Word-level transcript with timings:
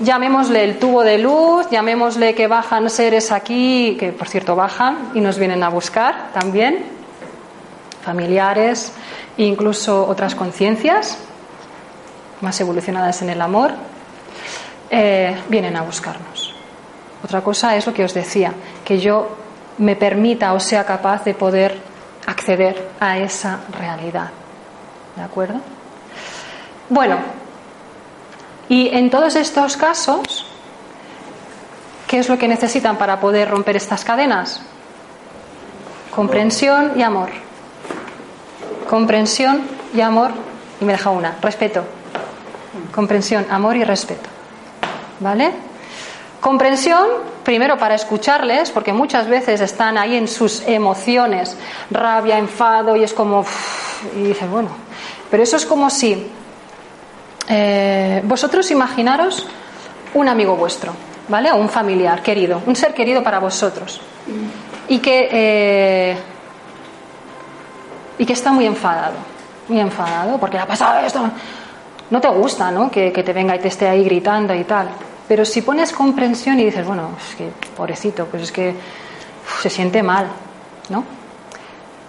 llamémosle 0.00 0.64
el 0.64 0.78
tubo 0.78 1.02
de 1.02 1.18
luz, 1.18 1.68
llamémosle 1.70 2.34
que 2.34 2.46
bajan 2.46 2.90
seres 2.90 3.30
aquí, 3.30 3.96
que 3.98 4.12
por 4.12 4.28
cierto 4.28 4.56
bajan 4.56 5.12
y 5.14 5.20
nos 5.20 5.38
vienen 5.38 5.62
a 5.62 5.68
buscar 5.68 6.32
también, 6.32 6.84
familiares, 8.02 8.92
incluso 9.36 10.06
otras 10.06 10.34
conciencias 10.34 11.18
más 12.40 12.60
evolucionadas 12.60 13.20
en 13.22 13.30
el 13.30 13.40
amor, 13.42 13.72
eh, 14.90 15.36
vienen 15.48 15.76
a 15.76 15.82
buscarnos. 15.82 16.54
Otra 17.22 17.42
cosa 17.42 17.76
es 17.76 17.86
lo 17.86 17.92
que 17.92 18.04
os 18.04 18.14
decía, 18.14 18.52
que 18.84 18.98
yo 18.98 19.36
me 19.78 19.94
permita 19.94 20.52
o 20.54 20.60
sea 20.60 20.84
capaz 20.84 21.24
de 21.24 21.34
poder 21.34 21.78
acceder 22.26 22.88
a 22.98 23.18
esa 23.18 23.60
realidad. 23.78 24.30
¿De 25.16 25.22
acuerdo? 25.22 25.60
Bueno, 26.88 27.18
y 28.70 28.88
en 28.92 29.10
todos 29.10 29.34
estos 29.34 29.76
casos, 29.76 30.46
¿qué 32.06 32.20
es 32.20 32.28
lo 32.28 32.38
que 32.38 32.46
necesitan 32.46 32.96
para 32.98 33.18
poder 33.18 33.50
romper 33.50 33.74
estas 33.74 34.04
cadenas? 34.04 34.62
Comprensión 36.14 36.92
y 36.94 37.02
amor. 37.02 37.30
Comprensión 38.88 39.62
y 39.92 40.00
amor. 40.00 40.30
Y 40.80 40.84
me 40.84 40.92
deja 40.92 41.10
una, 41.10 41.36
respeto. 41.42 41.82
Comprensión, 42.94 43.44
amor 43.50 43.74
y 43.74 43.82
respeto. 43.82 44.28
¿Vale? 45.18 45.50
Comprensión, 46.40 47.08
primero 47.42 47.76
para 47.76 47.96
escucharles, 47.96 48.70
porque 48.70 48.92
muchas 48.92 49.26
veces 49.26 49.60
están 49.60 49.98
ahí 49.98 50.14
en 50.14 50.28
sus 50.28 50.62
emociones, 50.68 51.56
rabia, 51.90 52.38
enfado, 52.38 52.94
y 52.94 53.02
es 53.02 53.12
como. 53.14 53.44
y 54.16 54.22
dices, 54.22 54.48
bueno, 54.48 54.68
pero 55.28 55.42
eso 55.42 55.56
es 55.56 55.66
como 55.66 55.90
si 55.90 56.30
eh, 57.50 58.22
vosotros 58.24 58.70
imaginaros 58.70 59.46
un 60.14 60.28
amigo 60.28 60.54
vuestro, 60.54 60.92
¿vale? 61.28 61.50
O 61.50 61.56
un 61.56 61.68
familiar 61.68 62.22
querido, 62.22 62.62
un 62.64 62.76
ser 62.76 62.94
querido 62.94 63.22
para 63.22 63.40
vosotros. 63.40 64.00
Y 64.88 64.98
que, 64.98 65.28
eh, 65.32 66.16
y 68.18 68.24
que 68.24 68.32
está 68.32 68.52
muy 68.52 68.66
enfadado, 68.66 69.14
muy 69.68 69.80
enfadado, 69.80 70.38
porque 70.38 70.56
le 70.56 70.62
ha 70.62 70.66
pasado 70.66 71.04
esto. 71.04 71.28
No 72.10 72.20
te 72.20 72.28
gusta, 72.28 72.70
¿no? 72.70 72.90
Que, 72.90 73.12
que 73.12 73.22
te 73.22 73.32
venga 73.32 73.56
y 73.56 73.58
te 73.58 73.68
esté 73.68 73.88
ahí 73.88 74.04
gritando 74.04 74.54
y 74.54 74.64
tal. 74.64 74.88
Pero 75.26 75.44
si 75.44 75.62
pones 75.62 75.92
comprensión 75.92 76.58
y 76.60 76.64
dices, 76.64 76.86
bueno, 76.86 77.10
es 77.18 77.34
que 77.34 77.50
pobrecito, 77.76 78.26
pues 78.26 78.44
es 78.44 78.52
que 78.52 78.74
se 79.60 79.70
siente 79.70 80.02
mal, 80.02 80.26
¿no? 80.88 81.04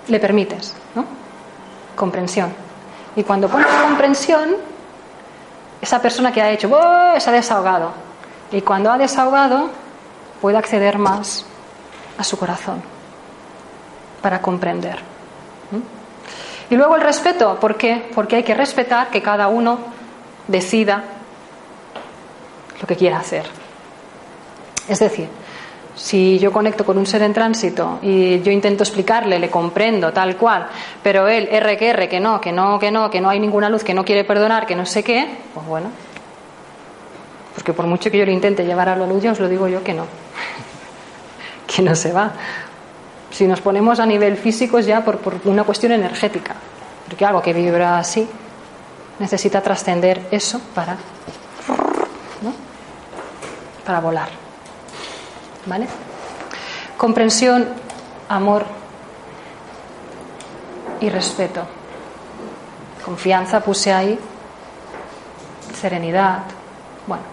Le 0.07 0.19
permites, 0.19 0.75
¿no? 0.95 1.05
Comprensión. 1.95 2.53
Y 3.15 3.23
cuando 3.23 3.47
pones 3.47 3.67
comprensión, 3.67 4.55
esa 5.81 6.01
persona 6.01 6.31
que 6.31 6.41
ha 6.41 6.51
hecho, 6.51 6.69
se 7.17 7.29
ha 7.29 7.33
desahogado. 7.33 7.91
Y 8.51 8.61
cuando 8.61 8.91
ha 8.91 8.97
desahogado, 8.97 9.69
puede 10.39 10.57
acceder 10.57 10.97
más 10.97 11.45
a 12.17 12.23
su 12.23 12.37
corazón 12.37 12.81
para 14.21 14.41
comprender. 14.41 14.99
Y 16.69 16.75
luego 16.75 16.95
el 16.95 17.01
respeto, 17.01 17.59
¿por 17.59 17.75
qué? 17.75 18.09
Porque 18.13 18.37
hay 18.37 18.43
que 18.43 18.53
respetar 18.53 19.09
que 19.09 19.21
cada 19.21 19.47
uno 19.47 19.79
decida 20.47 21.03
lo 22.79 22.87
que 22.87 22.95
quiera 22.95 23.19
hacer. 23.19 23.45
Es 24.87 24.99
decir, 24.99 25.29
si 26.01 26.39
yo 26.39 26.51
conecto 26.51 26.83
con 26.83 26.97
un 26.97 27.05
ser 27.05 27.21
en 27.21 27.31
tránsito 27.31 27.99
y 28.01 28.41
yo 28.41 28.51
intento 28.51 28.81
explicarle, 28.81 29.37
le 29.37 29.51
comprendo 29.51 30.11
tal 30.11 30.35
cual, 30.35 30.67
pero 31.03 31.27
él 31.27 31.47
R 31.51 31.77
que 31.77 31.89
R, 31.89 32.09
que 32.09 32.19
no, 32.19 32.41
que 32.41 32.51
no, 32.51 32.79
que 32.79 32.89
no, 32.89 33.11
que 33.11 33.21
no 33.21 33.29
hay 33.29 33.39
ninguna 33.39 33.69
luz, 33.69 33.83
que 33.83 33.93
no 33.93 34.03
quiere 34.03 34.23
perdonar, 34.23 34.65
que 34.65 34.75
no 34.75 34.83
sé 34.83 35.03
qué, 35.03 35.29
pues 35.53 35.63
bueno. 35.67 35.91
Porque 37.53 37.71
por 37.71 37.85
mucho 37.85 38.09
que 38.09 38.17
yo 38.17 38.25
le 38.25 38.31
intente 38.31 38.65
llevar 38.65 38.89
a 38.89 38.95
la 38.95 39.05
luz, 39.05 39.21
ya 39.21 39.31
os 39.31 39.39
lo 39.39 39.47
digo 39.47 39.67
yo 39.67 39.83
que 39.83 39.93
no. 39.93 40.07
que 41.67 41.83
no 41.83 41.95
se 41.95 42.11
va. 42.11 42.31
Si 43.29 43.45
nos 43.45 43.61
ponemos 43.61 43.99
a 43.99 44.05
nivel 44.07 44.37
físico 44.37 44.79
es 44.79 44.87
ya 44.87 45.05
por, 45.05 45.19
por 45.19 45.35
una 45.45 45.63
cuestión 45.63 45.91
energética. 45.91 46.55
Porque 47.05 47.25
algo 47.25 47.43
que 47.43 47.53
vibra 47.53 47.99
así 47.99 48.27
necesita 49.19 49.61
trascender 49.61 50.29
eso 50.31 50.59
para, 50.73 50.93
¿no? 52.41 52.53
para 53.85 53.99
volar. 53.99 54.40
¿Vale? 55.65 55.87
Comprensión, 56.97 57.67
amor 58.29 58.65
y 60.99 61.09
respeto. 61.09 61.61
Confianza 63.03 63.59
puse 63.59 63.91
ahí, 63.91 64.19
serenidad, 65.79 66.43
bueno, 67.07 67.23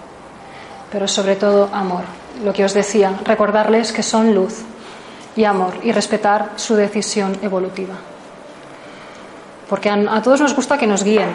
pero 0.91 1.07
sobre 1.07 1.37
todo 1.37 1.69
amor. 1.73 2.05
Lo 2.43 2.53
que 2.53 2.65
os 2.65 2.73
decía, 2.73 3.13
recordarles 3.25 3.93
que 3.93 4.03
son 4.03 4.35
luz 4.35 4.63
y 5.37 5.45
amor 5.45 5.75
y 5.83 5.93
respetar 5.93 6.53
su 6.57 6.75
decisión 6.75 7.37
evolutiva. 7.43 7.95
Porque 9.69 9.91
a, 9.91 10.23
todos 10.23 10.41
nos 10.41 10.55
gusta 10.55 10.79
que 10.79 10.87
nos 10.87 11.05
guíen 11.05 11.29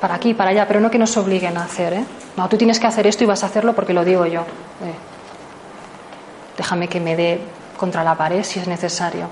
para 0.00 0.14
aquí, 0.14 0.32
para 0.32 0.50
allá, 0.50 0.68
pero 0.68 0.80
no 0.80 0.90
que 0.90 0.98
nos 0.98 1.16
obliguen 1.16 1.56
a 1.56 1.64
hacer. 1.64 1.92
¿eh? 1.92 2.04
No, 2.36 2.48
tú 2.48 2.56
tienes 2.56 2.78
que 2.78 2.86
hacer 2.86 3.06
esto 3.06 3.24
y 3.24 3.26
vas 3.26 3.42
a 3.42 3.46
hacerlo 3.46 3.74
porque 3.74 3.92
lo 3.92 4.04
digo 4.04 4.26
yo. 4.26 4.42
Eh, 4.42 4.94
déjame 6.58 6.88
que 6.88 7.00
me 7.00 7.16
dé 7.16 7.40
contra 7.78 8.04
la 8.04 8.16
pared 8.16 8.42
si 8.42 8.58
es 8.58 8.66
necesario. 8.66 9.28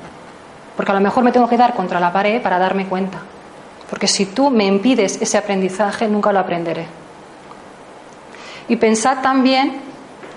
Porque 0.76 0.92
a 0.92 0.94
lo 0.94 1.00
mejor 1.00 1.24
me 1.24 1.32
tengo 1.32 1.48
que 1.48 1.56
dar 1.56 1.74
contra 1.74 2.00
la 2.00 2.12
pared 2.12 2.40
para 2.40 2.58
darme 2.58 2.86
cuenta. 2.86 3.18
Porque 3.90 4.06
si 4.06 4.26
tú 4.26 4.50
me 4.50 4.64
impides 4.64 5.20
ese 5.20 5.36
aprendizaje, 5.36 6.08
nunca 6.08 6.32
lo 6.32 6.38
aprenderé. 6.38 6.86
Y 8.68 8.76
pensad 8.76 9.20
también 9.20 9.80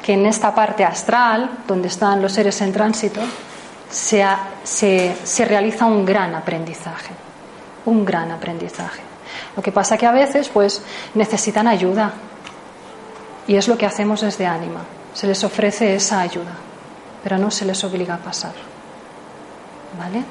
que 0.04 0.14
en 0.14 0.26
esta 0.26 0.54
parte 0.54 0.84
astral, 0.84 1.50
donde 1.68 1.88
están 1.88 2.22
los 2.22 2.34
seres 2.34 2.60
en 2.62 2.74
tránsito, 2.74 3.22
se, 3.90 4.26
se 4.64 5.46
realiza 5.46 5.86
un 5.86 6.06
gran 6.06 6.36
aprendizaje. 6.36 7.14
Un 7.86 8.06
gran 8.06 8.32
aprendizaje. 8.32 9.02
Lo 9.56 9.64
que 9.64 9.72
pasa 9.72 9.98
que 9.98 10.06
a 10.06 10.12
veces 10.12 10.50
pues 10.50 10.82
necesitan 11.16 11.68
ayuda. 11.68 12.14
Y 13.48 13.56
es 13.56 13.68
lo 13.68 13.78
que 13.78 13.86
hacemos 13.86 14.22
desde 14.22 14.46
ánima. 14.46 14.82
Se 15.14 15.28
les 15.28 15.44
ofrece 15.44 15.96
esa 15.96 16.22
ayuda 16.22 16.69
pero 17.24 17.38
no 17.38 17.52
se 17.52 17.66
les 17.66 17.84
obliga 17.84 18.16
a 18.16 18.18
pasar. 18.18 18.54
¿Vale? 19.98 20.24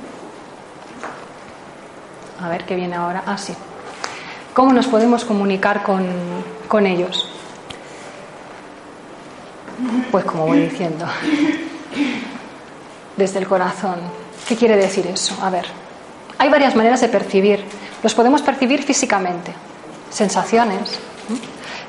A 2.41 2.49
ver 2.49 2.65
qué 2.65 2.77
viene 2.77 2.97
ahora. 2.97 3.23
Ah, 3.27 3.37
sí. 3.37 3.55
¿Cómo 4.55 4.73
nos 4.73 4.87
podemos 4.87 5.25
comunicar 5.25 5.83
con, 5.83 6.07
con 6.69 6.87
ellos? 6.87 7.29
Pues 10.11 10.25
como 10.25 10.47
voy 10.47 10.61
diciendo, 10.61 11.07
desde 13.17 13.39
el 13.39 13.47
corazón. 13.47 13.97
¿Qué 14.49 14.57
quiere 14.57 14.77
decir 14.77 15.07
eso? 15.07 15.37
A 15.43 15.51
ver, 15.51 15.67
hay 16.39 16.49
varias 16.49 16.75
maneras 16.75 17.01
de 17.01 17.09
percibir. 17.09 17.63
Los 18.03 18.15
podemos 18.15 18.43
percibir 18.43 18.83
físicamente, 18.83 19.53
sensaciones, 20.11 20.99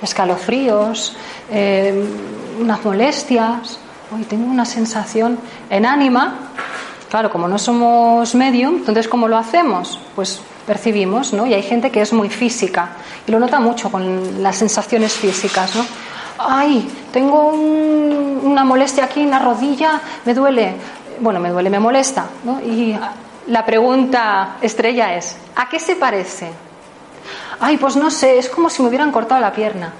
escalofríos, 0.01 1.15
eh, 1.51 2.03
unas 2.59 2.83
molestias, 2.83 3.79
hoy 4.11 4.23
tengo 4.23 4.49
una 4.49 4.65
sensación 4.65 5.37
en 5.69 5.85
ánima. 5.85 6.35
Claro, 7.09 7.31
como 7.31 7.47
no 7.47 7.57
somos 7.57 8.35
medium, 8.35 8.77
entonces 8.77 9.07
¿cómo 9.07 9.27
lo 9.27 9.37
hacemos? 9.37 9.99
Pues 10.15 10.41
percibimos, 10.65 11.33
¿no? 11.33 11.47
Y 11.47 11.53
hay 11.53 11.63
gente 11.63 11.89
que 11.89 12.01
es 12.01 12.13
muy 12.13 12.29
física 12.29 12.89
y 13.25 13.31
lo 13.31 13.39
nota 13.39 13.59
mucho 13.59 13.91
con 13.91 14.43
las 14.43 14.55
sensaciones 14.55 15.13
físicas, 15.13 15.75
¿no? 15.75 15.85
Ay, 16.37 16.87
tengo 17.11 17.49
una 17.49 18.63
molestia 18.63 19.05
aquí 19.05 19.21
en 19.21 19.31
la 19.31 19.39
rodilla, 19.39 19.99
me 20.25 20.33
duele. 20.33 20.75
bueno, 21.19 21.39
me 21.39 21.49
duele, 21.49 21.69
me 21.69 21.79
molesta, 21.79 22.27
¿no? 22.43 22.61
Y 22.61 22.97
la 23.47 23.65
pregunta 23.65 24.57
estrella 24.61 25.15
es, 25.15 25.35
¿a 25.55 25.67
qué 25.67 25.79
se 25.79 25.95
parece? 25.95 26.49
Ay, 27.59 27.77
pues 27.77 27.95
no 27.95 28.09
sé, 28.09 28.37
es 28.37 28.47
como 28.49 28.69
si 28.69 28.81
me 28.81 28.87
hubieran 28.87 29.11
cortado 29.11 29.41
la 29.41 29.51
pierna. 29.51 29.91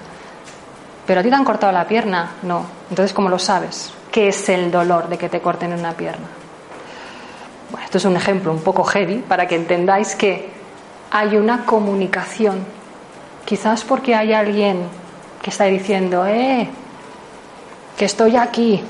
Pero 1.06 1.20
a 1.20 1.22
ti 1.22 1.28
te 1.28 1.34
han 1.34 1.44
cortado 1.44 1.72
la 1.72 1.86
pierna, 1.86 2.30
no. 2.42 2.64
Entonces, 2.88 3.12
¿cómo 3.12 3.28
lo 3.28 3.38
sabes? 3.38 3.92
¿Qué 4.10 4.28
es 4.28 4.48
el 4.48 4.70
dolor 4.70 5.08
de 5.08 5.18
que 5.18 5.28
te 5.28 5.40
corten 5.40 5.72
una 5.72 5.92
pierna? 5.92 6.26
Bueno, 7.70 7.84
esto 7.84 7.98
es 7.98 8.04
un 8.04 8.16
ejemplo 8.16 8.50
un 8.52 8.62
poco 8.62 8.82
heavy 8.84 9.18
para 9.18 9.46
que 9.46 9.54
entendáis 9.54 10.16
que 10.16 10.48
hay 11.10 11.36
una 11.36 11.64
comunicación. 11.64 12.64
Quizás 13.44 13.84
porque 13.84 14.14
hay 14.14 14.32
alguien 14.32 14.82
que 15.42 15.50
está 15.50 15.64
diciendo, 15.64 16.26
eh, 16.26 16.68
que 17.96 18.04
estoy 18.04 18.36
aquí, 18.36 18.82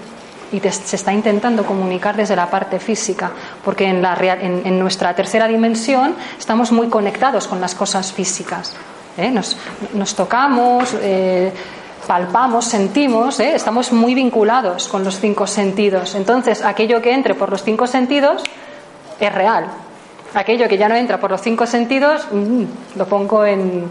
y 0.53 0.61
se 0.61 0.97
está 0.97 1.13
intentando 1.13 1.65
comunicar 1.65 2.17
desde 2.17 2.35
la 2.35 2.51
parte 2.51 2.81
física, 2.81 3.31
porque 3.65 3.87
en, 3.87 4.79
nuestra 4.79 5.15
tercera 5.15 5.47
dimensión 5.47 6.15
estamos 6.39 6.73
muy 6.73 6.89
conectados 6.89 7.47
con 7.47 7.61
las 7.61 7.75
cosas 7.75 8.13
físicas. 8.13 8.75
¿eh? 9.17 9.31
Nos, 9.31 9.57
nos, 9.95 10.15
tocamos, 10.15 10.97
eh, 11.01 11.53
palpamos, 12.11 12.65
sentimos, 12.65 13.39
¿eh? 13.39 13.55
estamos 13.55 13.93
muy 13.93 14.17
vinculados 14.17 14.89
con 14.89 15.05
los 15.05 15.21
cinco 15.21 15.47
sentidos. 15.47 16.17
Entonces, 16.17 16.65
aquello 16.65 17.01
que 17.01 17.13
entre 17.13 17.37
por 17.37 17.51
los 17.51 17.63
cinco 17.63 17.87
sentidos 17.87 18.43
es 19.21 19.33
real. 19.33 19.69
Aquello 20.35 20.67
que 20.67 20.77
ya 20.77 20.89
no 20.89 20.97
entra 20.97 21.21
por 21.21 21.31
los 21.31 21.41
cinco 21.41 21.69
sentidos, 21.69 22.27
mm, 22.33 22.65
lo 22.97 23.07
pongo 23.07 23.45
en, 23.45 23.89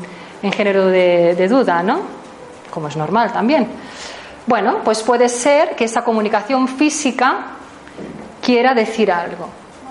género 0.51 0.88
de, 0.88 1.33
de 1.33 1.48
duda, 1.48 1.81
¿no? 1.81 2.01
Como 2.69 2.89
es 2.89 2.98
normal 2.98 3.31
también. 3.31 3.69
Bueno, 4.45 4.80
pues 4.83 5.01
puede 5.01 5.30
ser 5.30 5.77
que 5.77 5.86
esa 5.86 6.04
comunicación 6.04 6.68
física 6.68 7.56
quiera 8.42 8.74
decir 8.74 9.13
algo. 9.13 9.48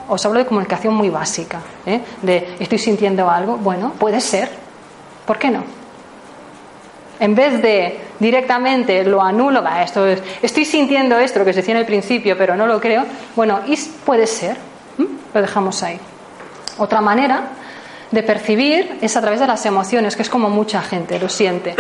Os 0.07 0.27
hablo 0.27 0.41
de 0.41 0.45
comunicación 0.45 0.93
muy 0.93 1.09
básica, 1.09 1.61
¿eh? 1.87 2.03
de 2.21 2.57
estoy 2.59 2.77
sintiendo 2.77 3.31
algo. 3.31 3.57
Bueno, 3.57 3.95
puede 3.99 4.21
ser. 4.21 4.51
¿Por 5.25 5.39
qué 5.39 5.51
no? 5.51 5.79
En 7.21 7.35
vez 7.35 7.61
de 7.61 8.01
directamente 8.19 9.05
lo 9.05 9.23
anulo, 9.23 9.65
esto 9.83 10.07
estoy 10.07 10.65
sintiendo 10.65 11.19
esto, 11.19 11.45
que 11.45 11.53
se 11.53 11.61
decía 11.61 11.75
en 11.75 11.81
el 11.81 11.87
principio, 11.87 12.37
pero 12.39 12.57
no 12.57 12.67
lo 12.67 12.81
creo. 12.81 13.05
Bueno, 13.35 13.61
y 13.67 13.77
puede 14.05 14.27
ser. 14.27 14.57
Lo 15.35 15.41
dejamos 15.41 15.83
ahí. 15.83 15.99
Otra 16.79 17.01
manera 17.01 17.43
de 18.11 18.23
percibir 18.23 18.99
es 19.01 19.17
a 19.17 19.21
través 19.21 19.41
de 19.41 19.47
las 19.47 19.67
emociones, 19.67 20.17
que 20.17 20.23
es 20.23 20.31
como 20.31 20.49
mucha 20.49 20.81
gente 20.81 21.19
lo 21.19 21.29
siente. 21.29 21.75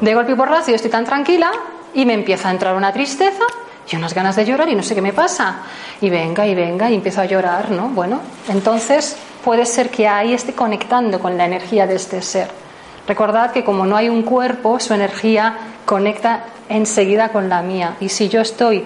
De 0.00 0.14
golpe 0.14 0.32
y 0.32 0.34
porrazo 0.34 0.72
estoy 0.72 0.90
tan 0.90 1.04
tranquila 1.04 1.52
y 1.92 2.04
me 2.06 2.14
empieza 2.14 2.48
a 2.48 2.52
entrar 2.52 2.74
una 2.74 2.92
tristeza 2.92 3.44
y 3.90 3.96
unas 3.96 4.14
ganas 4.14 4.34
de 4.34 4.44
llorar 4.44 4.68
y 4.68 4.74
no 4.74 4.82
sé 4.82 4.94
qué 4.94 5.02
me 5.02 5.12
pasa. 5.12 5.58
Y 6.00 6.10
venga 6.10 6.46
y 6.46 6.54
venga 6.54 6.90
y 6.90 6.94
empiezo 6.94 7.20
a 7.20 7.26
llorar, 7.26 7.70
¿no? 7.70 7.88
Bueno, 7.90 8.20
entonces 8.48 9.16
puede 9.44 9.66
ser 9.66 9.90
que 9.90 10.08
ahí 10.08 10.32
esté 10.32 10.54
conectando 10.54 11.20
con 11.20 11.36
la 11.36 11.44
energía 11.44 11.86
de 11.86 11.96
este 11.96 12.22
ser. 12.22 12.63
Recordad 13.06 13.52
que 13.52 13.64
como 13.64 13.84
no 13.84 13.96
hay 13.96 14.08
un 14.08 14.22
cuerpo, 14.22 14.80
su 14.80 14.94
energía 14.94 15.56
conecta 15.84 16.44
enseguida 16.68 17.30
con 17.30 17.48
la 17.48 17.62
mía. 17.62 17.96
Y 18.00 18.08
si 18.08 18.28
yo 18.28 18.40
estoy 18.40 18.84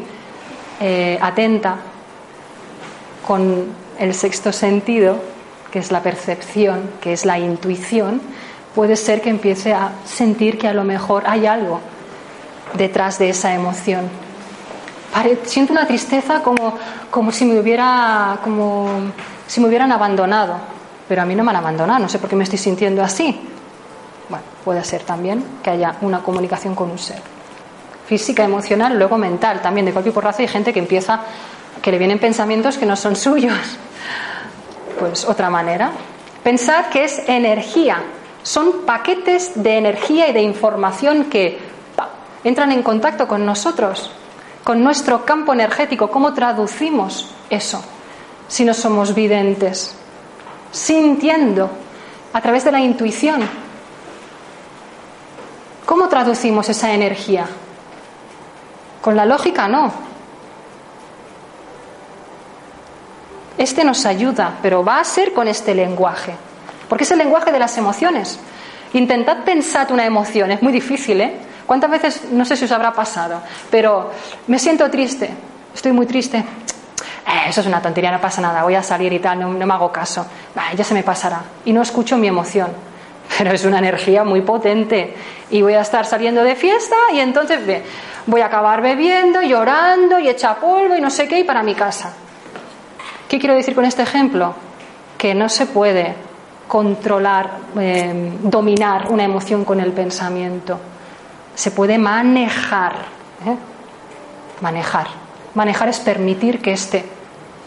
eh, 0.80 1.18
atenta 1.20 1.76
con 3.26 3.66
el 3.98 4.14
sexto 4.14 4.52
sentido, 4.52 5.18
que 5.70 5.78
es 5.78 5.92
la 5.92 6.02
percepción, 6.02 6.90
que 7.00 7.12
es 7.12 7.24
la 7.24 7.38
intuición, 7.38 8.20
puede 8.74 8.96
ser 8.96 9.20
que 9.20 9.30
empiece 9.30 9.72
a 9.72 9.92
sentir 10.04 10.58
que 10.58 10.68
a 10.68 10.72
lo 10.72 10.84
mejor 10.84 11.24
hay 11.26 11.46
algo 11.46 11.80
detrás 12.74 13.18
de 13.18 13.30
esa 13.30 13.54
emoción. 13.54 14.08
Siento 15.44 15.72
una 15.72 15.86
tristeza 15.86 16.42
como, 16.42 16.76
como, 17.10 17.32
si 17.32 17.44
me 17.44 17.58
hubiera, 17.58 18.38
como 18.44 18.88
si 19.46 19.60
me 19.60 19.68
hubieran 19.68 19.90
abandonado, 19.90 20.56
pero 21.08 21.22
a 21.22 21.24
mí 21.24 21.34
no 21.34 21.42
me 21.42 21.50
han 21.50 21.56
abandonado, 21.56 21.98
no 21.98 22.08
sé 22.08 22.18
por 22.18 22.30
qué 22.30 22.36
me 22.36 22.44
estoy 22.44 22.58
sintiendo 22.58 23.02
así. 23.02 23.40
Puede 24.64 24.84
ser 24.84 25.02
también 25.02 25.44
que 25.62 25.70
haya 25.70 25.96
una 26.00 26.22
comunicación 26.22 26.74
con 26.74 26.90
un 26.90 26.98
ser. 26.98 27.20
Física, 28.06 28.44
emocional, 28.44 28.96
luego 28.98 29.18
mental, 29.18 29.60
también 29.60 29.86
de 29.86 29.92
cualquier 29.92 30.14
porrazo 30.14 30.42
hay 30.42 30.48
gente 30.48 30.72
que 30.72 30.78
empieza, 30.78 31.20
que 31.82 31.90
le 31.90 31.98
vienen 31.98 32.18
pensamientos 32.18 32.78
que 32.78 32.86
no 32.86 32.96
son 32.96 33.16
suyos. 33.26 33.58
Pues 34.98 35.24
otra 35.24 35.50
manera. 35.50 35.92
Pensad 36.42 36.86
que 36.86 37.04
es 37.04 37.22
energía, 37.28 38.02
son 38.42 38.86
paquetes 38.86 39.62
de 39.62 39.76
energía 39.76 40.28
y 40.28 40.32
de 40.32 40.42
información 40.42 41.24
que 41.24 41.58
entran 42.44 42.72
en 42.72 42.82
contacto 42.82 43.28
con 43.28 43.44
nosotros, 43.44 44.10
con 44.64 44.82
nuestro 44.82 45.24
campo 45.24 45.52
energético. 45.52 46.10
¿Cómo 46.10 46.32
traducimos 46.32 47.30
eso 47.50 47.82
si 48.46 48.64
no 48.64 48.72
somos 48.72 49.14
videntes? 49.14 49.94
Sintiendo, 50.70 51.70
a 52.32 52.40
través 52.40 52.64
de 52.64 52.72
la 52.72 52.80
intuición. 52.80 53.67
¿Cómo 55.88 56.06
traducimos 56.08 56.68
esa 56.68 56.92
energía? 56.92 57.46
Con 59.00 59.16
la 59.16 59.24
lógica 59.24 59.68
no. 59.68 59.90
Este 63.56 63.84
nos 63.84 64.04
ayuda, 64.04 64.58
pero 64.60 64.84
va 64.84 65.00
a 65.00 65.04
ser 65.04 65.32
con 65.32 65.48
este 65.48 65.74
lenguaje, 65.74 66.34
porque 66.90 67.04
es 67.04 67.10
el 67.10 67.16
lenguaje 67.16 67.52
de 67.52 67.58
las 67.58 67.78
emociones. 67.78 68.38
Intentad 68.92 69.44
pensar 69.44 69.90
una 69.90 70.04
emoción, 70.04 70.50
es 70.50 70.60
muy 70.60 70.74
difícil, 70.74 71.22
¿eh? 71.22 71.38
¿Cuántas 71.64 71.90
veces, 71.90 72.32
no 72.32 72.44
sé 72.44 72.54
si 72.58 72.66
os 72.66 72.72
habrá 72.72 72.92
pasado, 72.92 73.40
pero 73.70 74.10
me 74.46 74.58
siento 74.58 74.90
triste, 74.90 75.30
estoy 75.74 75.92
muy 75.92 76.04
triste? 76.04 76.36
Eh, 76.36 77.48
eso 77.48 77.62
es 77.62 77.66
una 77.66 77.80
tontería, 77.80 78.12
no 78.12 78.20
pasa 78.20 78.42
nada, 78.42 78.62
voy 78.62 78.74
a 78.74 78.82
salir 78.82 79.10
y 79.14 79.20
tal, 79.20 79.40
no, 79.40 79.48
me 79.48 79.72
hago 79.72 79.90
caso, 79.90 80.26
ya 80.76 80.84
se 80.84 80.92
me 80.92 81.02
pasará. 81.02 81.40
Y 81.64 81.72
no 81.72 81.80
escucho 81.80 82.18
mi 82.18 82.28
emoción, 82.28 82.68
pero 83.38 83.52
es 83.52 83.64
una 83.64 83.78
energía 83.78 84.24
muy 84.24 84.42
potente. 84.42 85.14
Y 85.50 85.62
voy 85.62 85.74
a 85.74 85.82
estar 85.82 86.04
saliendo 86.04 86.42
de 86.42 86.56
fiesta 86.56 86.96
y 87.12 87.20
entonces 87.20 87.60
voy 88.26 88.40
a 88.40 88.46
acabar 88.46 88.82
bebiendo, 88.82 89.40
llorando 89.40 90.18
y 90.18 90.28
echa 90.28 90.56
polvo 90.56 90.96
y 90.96 91.00
no 91.00 91.08
sé 91.08 91.28
qué 91.28 91.38
y 91.38 91.44
para 91.44 91.62
mi 91.62 91.74
casa. 91.74 92.12
¿Qué 93.28 93.38
quiero 93.38 93.54
decir 93.54 93.74
con 93.74 93.84
este 93.84 94.02
ejemplo? 94.02 94.54
Que 95.16 95.34
no 95.34 95.48
se 95.48 95.66
puede 95.66 96.14
controlar, 96.66 97.58
eh, 97.78 98.32
dominar 98.42 99.10
una 99.10 99.24
emoción 99.24 99.64
con 99.64 99.80
el 99.80 99.92
pensamiento 99.92 100.78
se 101.58 101.72
puede 101.72 101.98
manejar. 101.98 102.92
¿eh? 103.44 103.56
Manejar. 104.60 105.08
Manejar 105.54 105.88
es 105.88 105.98
permitir 105.98 106.62
que 106.62 106.70
esté, 106.70 107.04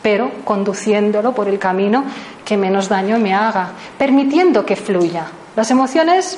pero 0.02 0.32
conduciéndolo 0.46 1.34
por 1.34 1.50
el 1.50 1.60
camino 1.60 2.06
que 2.46 2.56
menos 2.56 2.88
daño 2.88 3.20
me 3.20 3.34
haga, 3.34 3.72
permitiendo 3.98 4.66
que 4.66 4.78
fluya. 4.78 5.26
Las 5.56 5.70
emociones 5.72 6.38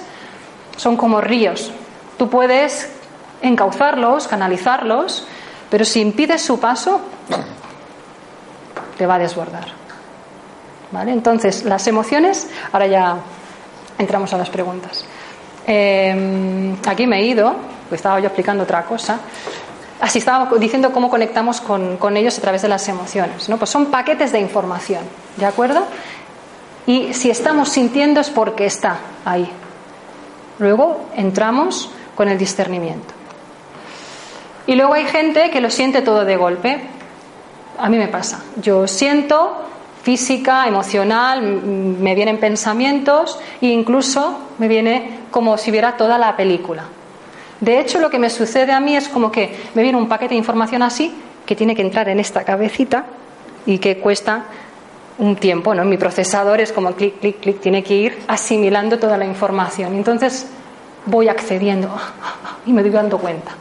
son 0.77 0.97
como 0.97 1.21
ríos. 1.21 1.71
Tú 2.17 2.29
puedes 2.29 2.89
encauzarlos, 3.41 4.27
canalizarlos, 4.27 5.25
pero 5.69 5.85
si 5.85 6.01
impides 6.01 6.41
su 6.41 6.59
paso, 6.59 7.01
te 8.97 9.05
va 9.05 9.15
a 9.15 9.19
desbordar. 9.19 9.65
¿Vale? 10.91 11.11
Entonces, 11.11 11.63
las 11.63 11.87
emociones, 11.87 12.49
ahora 12.71 12.87
ya 12.87 13.17
entramos 13.97 14.33
a 14.33 14.37
las 14.37 14.49
preguntas. 14.49 15.05
Em, 15.65 16.75
aquí 16.85 17.07
me 17.07 17.19
he 17.19 17.25
ido, 17.25 17.55
pues 17.89 17.99
estaba 17.99 18.19
yo 18.19 18.27
explicando 18.27 18.63
otra 18.63 18.83
cosa. 18.83 19.19
Así 19.99 20.19
estaba 20.19 20.49
diciendo 20.57 20.91
cómo 20.91 21.09
conectamos 21.09 21.61
con, 21.61 22.17
ellos 22.17 22.37
a 22.37 22.41
través 22.41 22.61
de 22.61 22.67
las 22.67 22.87
emociones. 22.89 23.47
¿no? 23.49 23.57
Pues 23.57 23.69
son 23.69 23.87
paquetes 23.87 24.31
de 24.31 24.39
información, 24.39 25.03
¿de 25.37 25.45
acuerdo? 25.45 25.85
Y 26.85 27.13
si 27.13 27.29
estamos 27.29 27.69
sintiendo 27.69 28.19
es 28.19 28.29
porque 28.29 28.65
está 28.65 28.99
ahí. 29.25 29.49
Luego 30.59 31.05
entramos 31.15 31.89
con 32.15 32.29
el 32.29 32.37
discernimiento. 32.37 33.13
Y 34.67 34.75
luego 34.75 34.93
hay 34.93 35.05
gente 35.05 35.49
que 35.49 35.61
lo 35.61 35.69
siente 35.69 36.01
todo 36.01 36.25
de 36.25 36.37
golpe. 36.37 36.81
A 37.77 37.89
mí 37.89 37.97
me 37.97 38.07
pasa. 38.07 38.43
Yo 38.61 38.87
siento 38.87 39.63
física, 40.03 40.67
emocional, 40.67 41.41
me 41.41 42.13
vienen 42.13 42.37
pensamientos 42.37 43.39
e 43.61 43.67
incluso 43.67 44.37
me 44.57 44.67
viene 44.67 45.19
como 45.31 45.57
si 45.57 45.71
viera 45.71 45.95
toda 45.95 46.17
la 46.17 46.35
película. 46.35 46.83
De 47.61 47.79
hecho, 47.79 47.99
lo 47.99 48.09
que 48.09 48.19
me 48.19 48.29
sucede 48.29 48.73
a 48.73 48.81
mí 48.81 48.97
es 48.97 49.07
como 49.07 49.31
que 49.31 49.55
me 49.73 49.81
viene 49.81 49.97
un 49.97 50.09
paquete 50.09 50.33
de 50.33 50.39
información 50.39 50.81
así 50.81 51.15
que 51.45 51.55
tiene 51.55 51.75
que 51.75 51.81
entrar 51.81 52.09
en 52.09 52.19
esta 52.19 52.43
cabecita 52.43 53.05
y 53.65 53.79
que 53.79 53.99
cuesta 53.99 54.45
un 55.17 55.35
tiempo, 55.35 55.75
¿no? 55.75 55.85
Mi 55.85 55.97
procesador 55.97 56.59
es 56.59 56.71
como 56.71 56.93
clic, 56.93 57.19
clic, 57.19 57.39
clic, 57.39 57.59
tiene 57.59 57.83
que 57.83 57.95
ir 57.95 58.23
asimilando 58.27 58.97
toda 58.97 59.17
la 59.17 59.25
información. 59.25 59.95
Entonces 59.95 60.47
voy 61.05 61.27
accediendo 61.27 61.89
y 62.65 62.73
me 62.73 62.81
doy 62.81 62.91
dando 62.91 63.17
cuenta. 63.17 63.51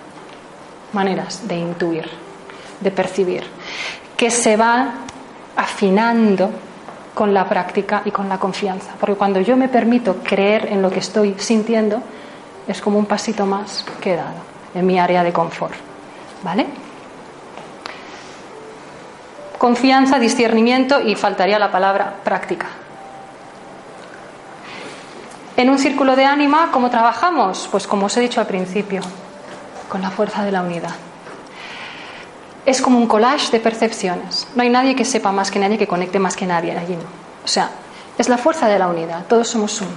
Maneras 0.93 1.47
de 1.49 1.57
intuir, 1.57 2.09
de 2.81 2.91
percibir, 2.91 3.45
que 4.17 4.31
se 4.31 4.57
va 4.57 4.95
afinando 5.57 6.51
con 7.15 7.33
la 7.35 7.49
práctica 7.49 8.03
y 8.05 8.11
con 8.11 8.29
la 8.29 8.39
confianza. 8.39 8.93
Porque 8.99 9.17
cuando 9.17 9.41
yo 9.41 9.57
me 9.57 9.69
permito 9.69 10.17
creer 10.23 10.67
en 10.71 10.83
lo 10.83 10.91
que 10.91 11.01
estoy 11.01 11.35
sintiendo, 11.39 12.03
es 12.67 12.81
como 12.81 12.99
un 12.99 13.07
pasito 13.07 13.47
más 13.47 13.85
que 14.01 14.15
he 14.15 14.17
dado 14.17 14.53
en 14.75 14.87
mi 14.87 14.99
área 14.99 15.23
de 15.23 15.33
confort. 15.33 15.75
¿Vale? 16.43 16.67
Confianza, 19.63 20.19
discernimiento 20.19 21.01
y 21.01 21.15
faltaría 21.15 21.57
la 21.57 21.71
palabra 21.71 22.15
práctica. 22.25 22.67
En 25.57 25.71
un 25.71 25.79
círculo 25.79 26.17
de 26.17 26.25
ánima, 26.25 26.71
¿cómo 26.73 26.91
trabajamos? 26.91 27.69
Pues 27.71 27.87
como 27.87 28.07
os 28.07 28.17
he 28.17 28.21
dicho 28.21 28.41
al 28.41 28.49
principio, 28.49 29.03
con 29.89 30.03
la 30.03 30.11
fuerza 30.11 30.43
de 30.43 30.51
la 30.51 30.63
unidad. 30.63 30.97
Es 32.67 32.83
como 32.83 32.99
un 32.99 33.07
collage 33.07 33.53
de 33.53 33.61
percepciones. 33.61 34.49
No 34.57 34.65
hay 34.65 34.69
nadie 34.69 34.97
que 34.97 35.05
sepa 35.05 35.31
más 35.31 35.53
que 35.53 35.61
nadie, 35.61 35.79
que 35.79 35.87
conecte 35.87 36.19
más 36.19 36.35
que 36.35 36.45
nadie 36.45 36.77
allí. 36.77 36.97
No. 36.97 37.05
O 37.45 37.47
sea, 37.47 37.71
es 38.19 38.29
la 38.29 38.39
fuerza 38.39 38.67
de 38.67 38.81
la 38.81 38.89
unidad. 38.89 39.27
Todos 39.29 39.47
somos 39.47 39.81
uno. 39.81 39.93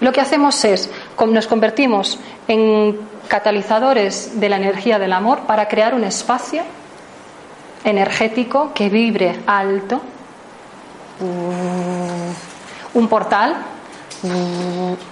Lo 0.00 0.12
que 0.12 0.20
hacemos 0.20 0.62
es, 0.66 0.90
nos 1.28 1.46
convertimos 1.46 2.18
en 2.46 3.00
catalizadores 3.26 4.38
de 4.38 4.50
la 4.50 4.56
energía 4.56 4.98
del 4.98 5.14
amor 5.14 5.46
para 5.46 5.66
crear 5.66 5.94
un 5.94 6.04
espacio 6.04 6.62
energético 7.84 8.72
que 8.74 8.88
vibre 8.88 9.40
alto, 9.46 10.00
un 12.94 13.08
portal, 13.08 13.56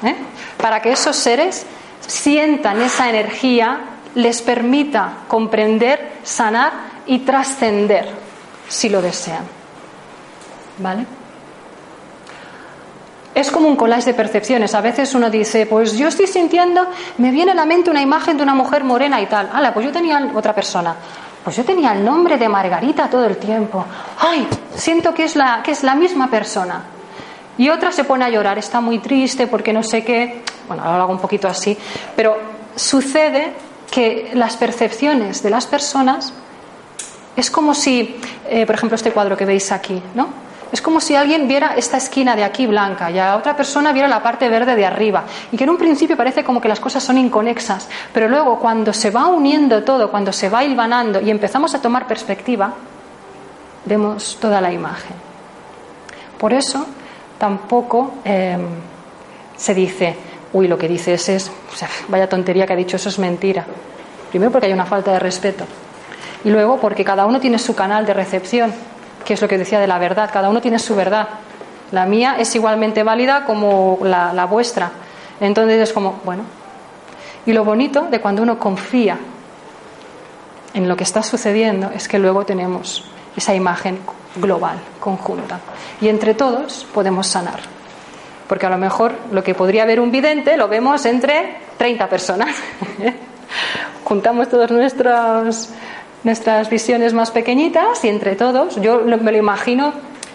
¿eh? 0.03 0.17
para 0.61 0.81
que 0.81 0.93
esos 0.93 1.17
seres 1.17 1.67
sientan 2.07 2.81
esa 2.83 3.09
energía, 3.09 3.81
les 4.15 4.43
permita 4.43 5.13
comprender, 5.29 6.19
sanar 6.23 6.73
y 7.07 7.21
trascender, 7.21 8.09
si 8.69 8.89
lo 8.89 9.01
desean. 9.01 9.45
¿Vale? 10.79 11.07
Es 13.35 13.51
como 13.51 13.69
un 13.69 13.77
collage 13.77 14.07
de 14.07 14.15
percepciones. 14.15 14.75
A 14.75 14.81
veces 14.81 15.15
uno 15.15 15.31
dice, 15.31 15.67
pues 15.67 15.97
yo 15.97 16.09
estoy 16.09 16.27
sintiendo, 16.27 16.87
me 17.19 17.31
viene 17.31 17.53
a 17.53 17.55
la 17.55 17.65
mente 17.65 17.91
una 17.91 18.03
imagen 18.03 18.37
de 18.37 18.43
una 18.43 18.55
mujer 18.55 18.83
morena 18.83 19.21
y 19.21 19.27
tal. 19.27 19.51
Hala, 19.53 19.73
pues 19.73 19.87
yo 19.87 19.93
tenía 19.93 20.31
otra 20.35 20.55
persona. 20.55 20.97
Pues 21.45 21.57
yo 21.57 21.65
tenía 21.65 21.93
el 21.93 22.05
nombre 22.05 22.37
de 22.37 22.49
Margarita 22.49 23.09
todo 23.09 23.25
el 23.25 23.37
tiempo. 23.39 23.85
Ay, 24.19 24.47
siento 24.75 25.15
que 25.15 25.25
es 25.25 25.37
la, 25.37 25.63
que 25.63 25.71
es 25.71 25.83
la 25.83 25.95
misma 25.95 26.29
persona. 26.29 26.83
Y 27.57 27.69
otra 27.69 27.93
se 27.93 28.05
pone 28.05 28.25
a 28.25 28.31
llorar, 28.31 28.59
está 28.59 28.81
muy 28.81 28.99
triste 28.99 29.47
porque 29.47 29.73
no 29.73 29.83
sé 29.83 30.05
qué. 30.05 30.43
Bueno, 30.69 30.83
ahora 30.83 30.99
lo 30.99 31.03
hago 31.05 31.13
un 31.13 31.19
poquito 31.19 31.49
así. 31.49 31.77
Pero 32.15 32.37
sucede 32.77 33.53
que 33.91 34.31
las 34.35 34.57
percepciones 34.57 35.43
de 35.43 35.51
las 35.51 35.67
personas 35.67 36.33
es 37.37 37.51
como 37.51 37.75
si, 37.75 38.17
eh, 38.49 38.67
por 38.67 38.75
ejemplo, 38.75 38.97
este 38.97 39.13
cuadro 39.13 39.37
que 39.37 39.45
veis 39.45 39.73
aquí, 39.73 40.03
¿no? 40.15 40.29
Es 40.73 40.81
como 40.81 41.01
si 41.01 41.17
alguien 41.17 41.49
viera 41.49 41.75
esta 41.77 41.97
esquina 41.97 42.37
de 42.37 42.45
aquí 42.45 42.67
blanca 42.67 43.11
y 43.11 43.19
a 43.19 43.37
otra 43.37 43.57
persona 43.57 43.93
viera 43.93 44.07
la 44.07 44.23
parte 44.23 44.49
verde 44.49 44.77
de 44.77 44.87
arriba. 44.87 45.25
Y 45.51 45.57
que 45.57 45.65
en 45.65 45.71
un 45.71 45.79
principio 45.79 46.17
parece 46.17 46.45
como 46.45 46.61
que 46.61 46.69
las 46.69 46.79
cosas 46.79 47.03
son 47.03 47.19
inconexas, 47.19 47.89
pero 48.13 48.29
luego 48.29 48.59
cuando 48.59 48.93
se 48.93 49.11
va 49.11 49.27
uniendo 49.27 49.83
todo, 49.83 50.11
cuando 50.11 50.33
se 50.33 50.49
va 50.49 50.63
hilvanando 50.63 51.21
y 51.21 51.31
empezamos 51.31 51.75
a 51.75 51.83
tomar 51.83 52.07
perspectiva, 52.07 52.73
vemos 53.85 54.39
toda 54.41 54.61
la 54.61 54.73
imagen. 54.73 55.17
Por 56.39 56.53
eso 56.53 56.87
tampoco 57.37 58.15
em, 58.25 58.61
se 59.57 59.75
dice, 59.75 60.17
uy, 60.53 60.69
lo 60.69 60.79
que 60.79 60.87
dices 60.87 61.29
es, 61.29 61.51
vaya 62.09 62.29
tontería 62.29 62.67
que 62.67 62.75
ha 62.75 62.77
dicho, 62.77 62.97
eso 62.97 63.09
es 63.09 63.19
mentira. 63.19 63.67
Primero 64.31 64.53
porque 64.53 64.67
hay 64.69 64.73
una 64.73 64.87
falta 64.87 65.13
de 65.13 65.19
respeto. 65.19 65.65
Y 66.45 66.51
luego 66.51 66.79
porque 66.79 67.05
cada 67.05 67.27
uno 67.27 67.41
tiene 67.41 67.59
su 67.59 67.75
canal 67.75 68.07
de 68.07 68.15
recepción 68.15 68.73
que 69.25 69.35
es 69.35 69.43
lo 69.43 69.49
que 69.49 69.59
decía 69.59 69.81
de 69.81 69.87
la 69.87 69.99
verdad. 69.99 70.31
Cada 70.33 70.49
uno 70.49 70.61
tiene 70.61 70.79
su 70.79 70.95
verdad. 70.95 71.29
La 71.93 72.07
mía 72.07 72.37
es 72.39 72.55
igualmente 72.55 73.03
válida 73.03 73.45
como 73.45 73.99
la, 74.03 74.45
vuestra. 74.47 74.91
Entonces 75.41 75.81
es 75.81 75.93
como, 75.93 76.21
bueno. 76.25 76.45
Y 77.47 77.53
lo 77.53 77.65
bonito 77.65 78.03
de 78.03 78.21
cuando 78.21 78.43
uno 78.43 78.59
confía 78.59 79.19
en 80.75 80.89
lo 80.89 80.97
que 80.97 81.05
está 81.05 81.23
sucediendo 81.23 81.91
es 81.95 82.07
que 82.07 82.19
luego 82.19 82.45
tenemos 82.45 83.05
esa 83.37 83.55
imagen 83.55 83.99
global, 84.37 84.79
conjunta. 85.01 85.59
Y 86.01 86.09
entre 86.09 86.35
todos 86.35 86.87
podemos 86.93 87.27
sanar. 87.27 87.61
Porque 88.47 88.67
a 88.67 88.71
lo 88.71 88.79
mejor 88.79 89.15
lo 89.33 89.43
que 89.43 89.55
podría 89.55 89.85
ver 89.85 90.01
un 90.01 90.11
vidente 90.11 90.57
lo 90.57 90.69
vemos 90.69 91.07
entre 91.07 91.59
30 91.79 92.09
personas. 92.09 92.57
Juntamos 94.05 94.49
todos 94.49 94.71
nuestros 94.71 95.71
nuestras 96.25 96.69
visiones 96.69 97.15
más 97.15 97.31
pequeñitas 97.31 98.05
y 98.05 98.09
entre 98.09 98.37
todos, 98.37 98.81
yo 98.81 99.03
me 99.03 99.33
lo 99.33 99.39
imagino, 99.39 99.93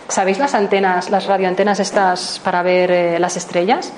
¿sabéis 0.08 0.40
las 0.40 0.56
antenas, 0.56 1.10
las 1.10 1.28
radioantenas 1.28 1.80
estas 1.80 2.40
para 2.44 2.64
ver 2.64 2.92
eh, 2.92 3.20
las 3.20 3.38
estrellas? 3.38 3.92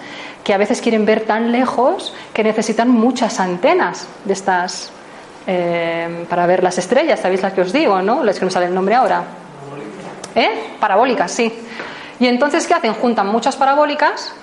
Que 0.43 0.53
a 0.53 0.57
veces 0.57 0.81
quieren 0.81 1.05
ver 1.05 1.21
tan 1.21 1.51
lejos 1.51 2.13
que 2.33 2.43
necesitan 2.43 2.89
muchas 2.89 3.39
antenas 3.39 4.07
de 4.25 4.33
estas 4.33 4.91
eh, 5.45 6.25
para 6.29 6.45
ver 6.45 6.63
las 6.63 6.77
estrellas, 6.77 7.19
¿sabéis 7.19 7.41
las 7.41 7.53
que 7.53 7.61
os 7.61 7.71
digo, 7.71 8.01
no? 8.01 8.23
Les 8.23 8.37
que 8.37 8.45
me 8.45 8.51
sale 8.51 8.65
el 8.65 8.73
nombre 8.73 8.95
ahora. 8.95 9.23
¿Eh? 10.35 10.75
Parabólicas, 10.79 11.31
sí. 11.31 11.51
Y 12.19 12.27
entonces, 12.27 12.67
¿qué 12.67 12.73
hacen? 12.73 12.93
Juntan 12.93 13.27
muchas 13.27 13.55
parabólicas 13.55 14.33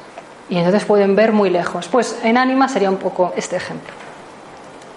y 0.49 0.57
entonces 0.57 0.85
pueden 0.85 1.15
ver 1.15 1.33
muy 1.33 1.51
lejos. 1.51 1.89
Pues 1.89 2.19
en 2.23 2.37
ánima 2.37 2.69
sería 2.69 2.91
un 2.91 2.97
poco 2.97 3.33
este 3.37 3.57
ejemplo. 3.57 3.93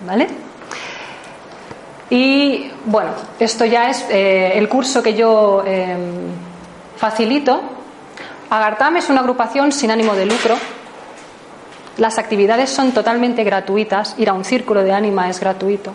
¿Vale? 0.06 0.47
Y 2.10 2.72
bueno, 2.86 3.12
esto 3.40 3.66
ya 3.66 3.90
es 3.90 4.06
eh, 4.10 4.54
el 4.56 4.70
curso 4.70 5.04
que 5.04 5.14
yo 5.14 5.64
em, 5.66 6.30
facilito. 6.96 7.62
Agartam 8.50 8.98
es 8.98 9.10
una 9.10 9.20
agrupación 9.20 9.72
sin 9.72 9.92
ánimo 9.92 10.16
de 10.16 10.26
lucro. 10.26 10.56
Las 11.98 12.18
actividades 12.18 12.70
son 12.70 12.92
totalmente 12.92 13.44
gratuitas. 13.44 14.16
Ir 14.18 14.30
a 14.30 14.34
un 14.34 14.46
círculo 14.46 14.84
de 14.84 14.94
ánima 14.94 15.30
es 15.30 15.40
gratuito. 15.40 15.94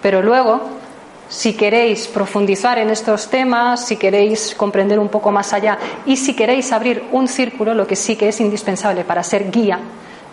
Pero 0.00 0.20
luego, 0.20 0.62
si 1.28 1.54
queréis 1.54 2.08
profundizar 2.08 2.78
en 2.78 2.90
estos 2.90 3.28
temas, 3.28 3.86
si 3.86 3.96
queréis 3.96 4.54
comprender 4.56 4.98
un 4.98 5.08
poco 5.08 5.30
más 5.30 5.52
allá 5.52 5.78
y 6.04 6.16
si 6.16 6.34
queréis 6.34 6.72
abrir 6.72 7.04
un 7.12 7.28
círculo, 7.28 7.72
lo 7.72 7.86
que 7.86 7.96
sí 7.96 8.16
que 8.16 8.28
es 8.28 8.40
indispensable 8.40 9.04
para 9.04 9.22
ser 9.22 9.50
guía 9.50 9.78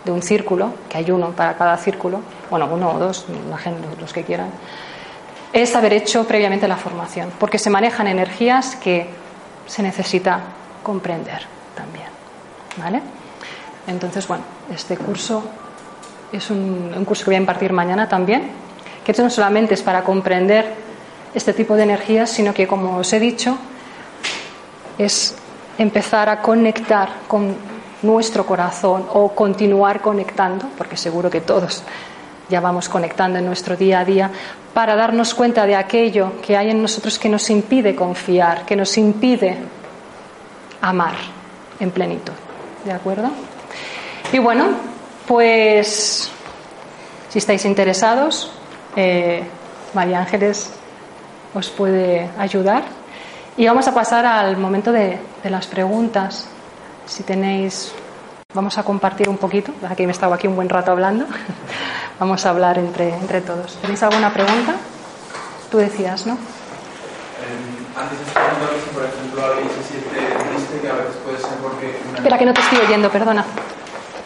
de 0.04 0.10
un 0.10 0.22
círculo, 0.22 0.72
que 0.88 0.98
hay 0.98 1.10
uno 1.10 1.30
para 1.30 1.56
cada 1.56 1.76
círculo, 1.76 2.20
bueno, 2.50 2.68
uno 2.70 2.94
o 2.94 2.98
dos, 2.98 3.26
los 4.00 4.12
que 4.12 4.24
quieran, 4.24 4.48
es 5.52 5.74
haber 5.74 5.92
hecho 5.92 6.26
previamente 6.26 6.68
la 6.68 6.76
formación, 6.76 7.32
porque 7.38 7.58
se 7.58 7.70
manejan 7.70 8.06
energías 8.06 8.76
que 8.76 9.08
se 9.66 9.82
necesita 9.82 10.40
comprender 10.82 11.42
también. 11.74 12.06
¿Vale? 12.76 13.02
Entonces, 13.86 14.26
bueno, 14.28 14.44
este 14.72 14.96
curso 14.96 15.42
es 16.32 16.50
un, 16.50 17.04
curso 17.04 17.24
que 17.24 17.30
voy 17.30 17.34
a 17.36 17.38
impartir 17.38 17.72
mañana 17.72 18.08
también, 18.08 18.50
que 19.04 19.12
no 19.22 19.30
solamente 19.30 19.74
es 19.74 19.82
para 19.82 20.04
comprender 20.04 20.72
este 21.34 21.52
tipo 21.52 21.74
de 21.74 21.82
energías, 21.82 22.30
sino 22.30 22.54
que, 22.54 22.66
como 22.66 22.98
os 22.98 23.12
he 23.12 23.18
dicho, 23.18 23.58
es 24.98 25.34
empezar 25.78 26.28
a 26.28 26.42
conectar 26.42 27.08
con 27.26 27.56
nuestro 28.02 28.46
corazón 28.46 29.06
o 29.12 29.34
continuar 29.34 30.00
conectando, 30.00 30.66
porque 30.78 30.96
seguro 30.96 31.30
que 31.30 31.40
todos 31.40 31.82
ya 32.50 32.60
vamos 32.60 32.88
conectando 32.88 33.38
en 33.38 33.46
nuestro 33.46 33.76
día 33.76 34.00
a 34.00 34.04
día, 34.04 34.30
para 34.74 34.96
darnos 34.96 35.34
cuenta 35.34 35.66
de 35.66 35.76
aquello 35.76 36.32
que 36.44 36.56
hay 36.56 36.70
en 36.70 36.82
nosotros 36.82 37.18
que 37.18 37.28
nos 37.28 37.48
impide 37.48 37.94
confiar, 37.94 38.66
que 38.66 38.76
nos 38.76 38.98
impide 38.98 39.56
amar 40.80 41.14
en 41.78 41.90
plenitud. 41.90 42.32
¿De 42.84 42.92
acuerdo? 42.92 43.30
Y 44.32 44.38
bueno, 44.38 44.68
pues 45.26 46.30
si 47.28 47.38
estáis 47.38 47.64
interesados, 47.64 48.50
eh, 48.96 49.44
María 49.94 50.20
Ángeles 50.20 50.72
os 51.54 51.68
puede 51.70 52.30
ayudar. 52.38 52.84
Y 53.56 53.66
vamos 53.66 53.86
a 53.88 53.94
pasar 53.94 54.24
al 54.24 54.56
momento 54.56 54.92
de, 54.92 55.18
de 55.42 55.50
las 55.50 55.66
preguntas. 55.66 56.48
Si 57.06 57.22
tenéis, 57.22 57.92
vamos 58.54 58.78
a 58.78 58.82
compartir 58.82 59.28
un 59.28 59.36
poquito, 59.36 59.72
aquí 59.88 60.04
me 60.04 60.10
he 60.10 60.12
estado 60.12 60.32
aquí 60.32 60.46
un 60.46 60.56
buen 60.56 60.68
rato 60.68 60.92
hablando. 60.92 61.26
Vamos 62.20 62.44
a 62.44 62.50
hablar 62.50 62.76
entre, 62.76 63.08
entre 63.14 63.40
todos. 63.40 63.76
¿Tenéis 63.80 64.02
alguna 64.02 64.30
pregunta? 64.30 64.74
Tú 65.70 65.78
decías, 65.78 66.26
¿no? 66.26 66.34
Eh, 66.34 67.96
antes 67.96 68.18
has 68.20 68.32
preguntado 68.36 68.76
si, 68.76 68.92
por 68.92 69.04
ejemplo, 69.08 69.40
alguien 69.40 69.68
se 69.72 69.80
siente 69.88 70.20
triste, 70.20 70.80
que 70.84 70.88
a 70.90 71.00
veces 71.00 71.16
puede 71.24 71.38
ser 71.38 71.56
porque... 71.64 71.96
Espera, 72.14 72.36
que 72.36 72.44
no 72.44 72.52
te 72.52 72.60
estoy 72.60 72.78
oyendo, 72.84 73.08
perdona. 73.08 73.42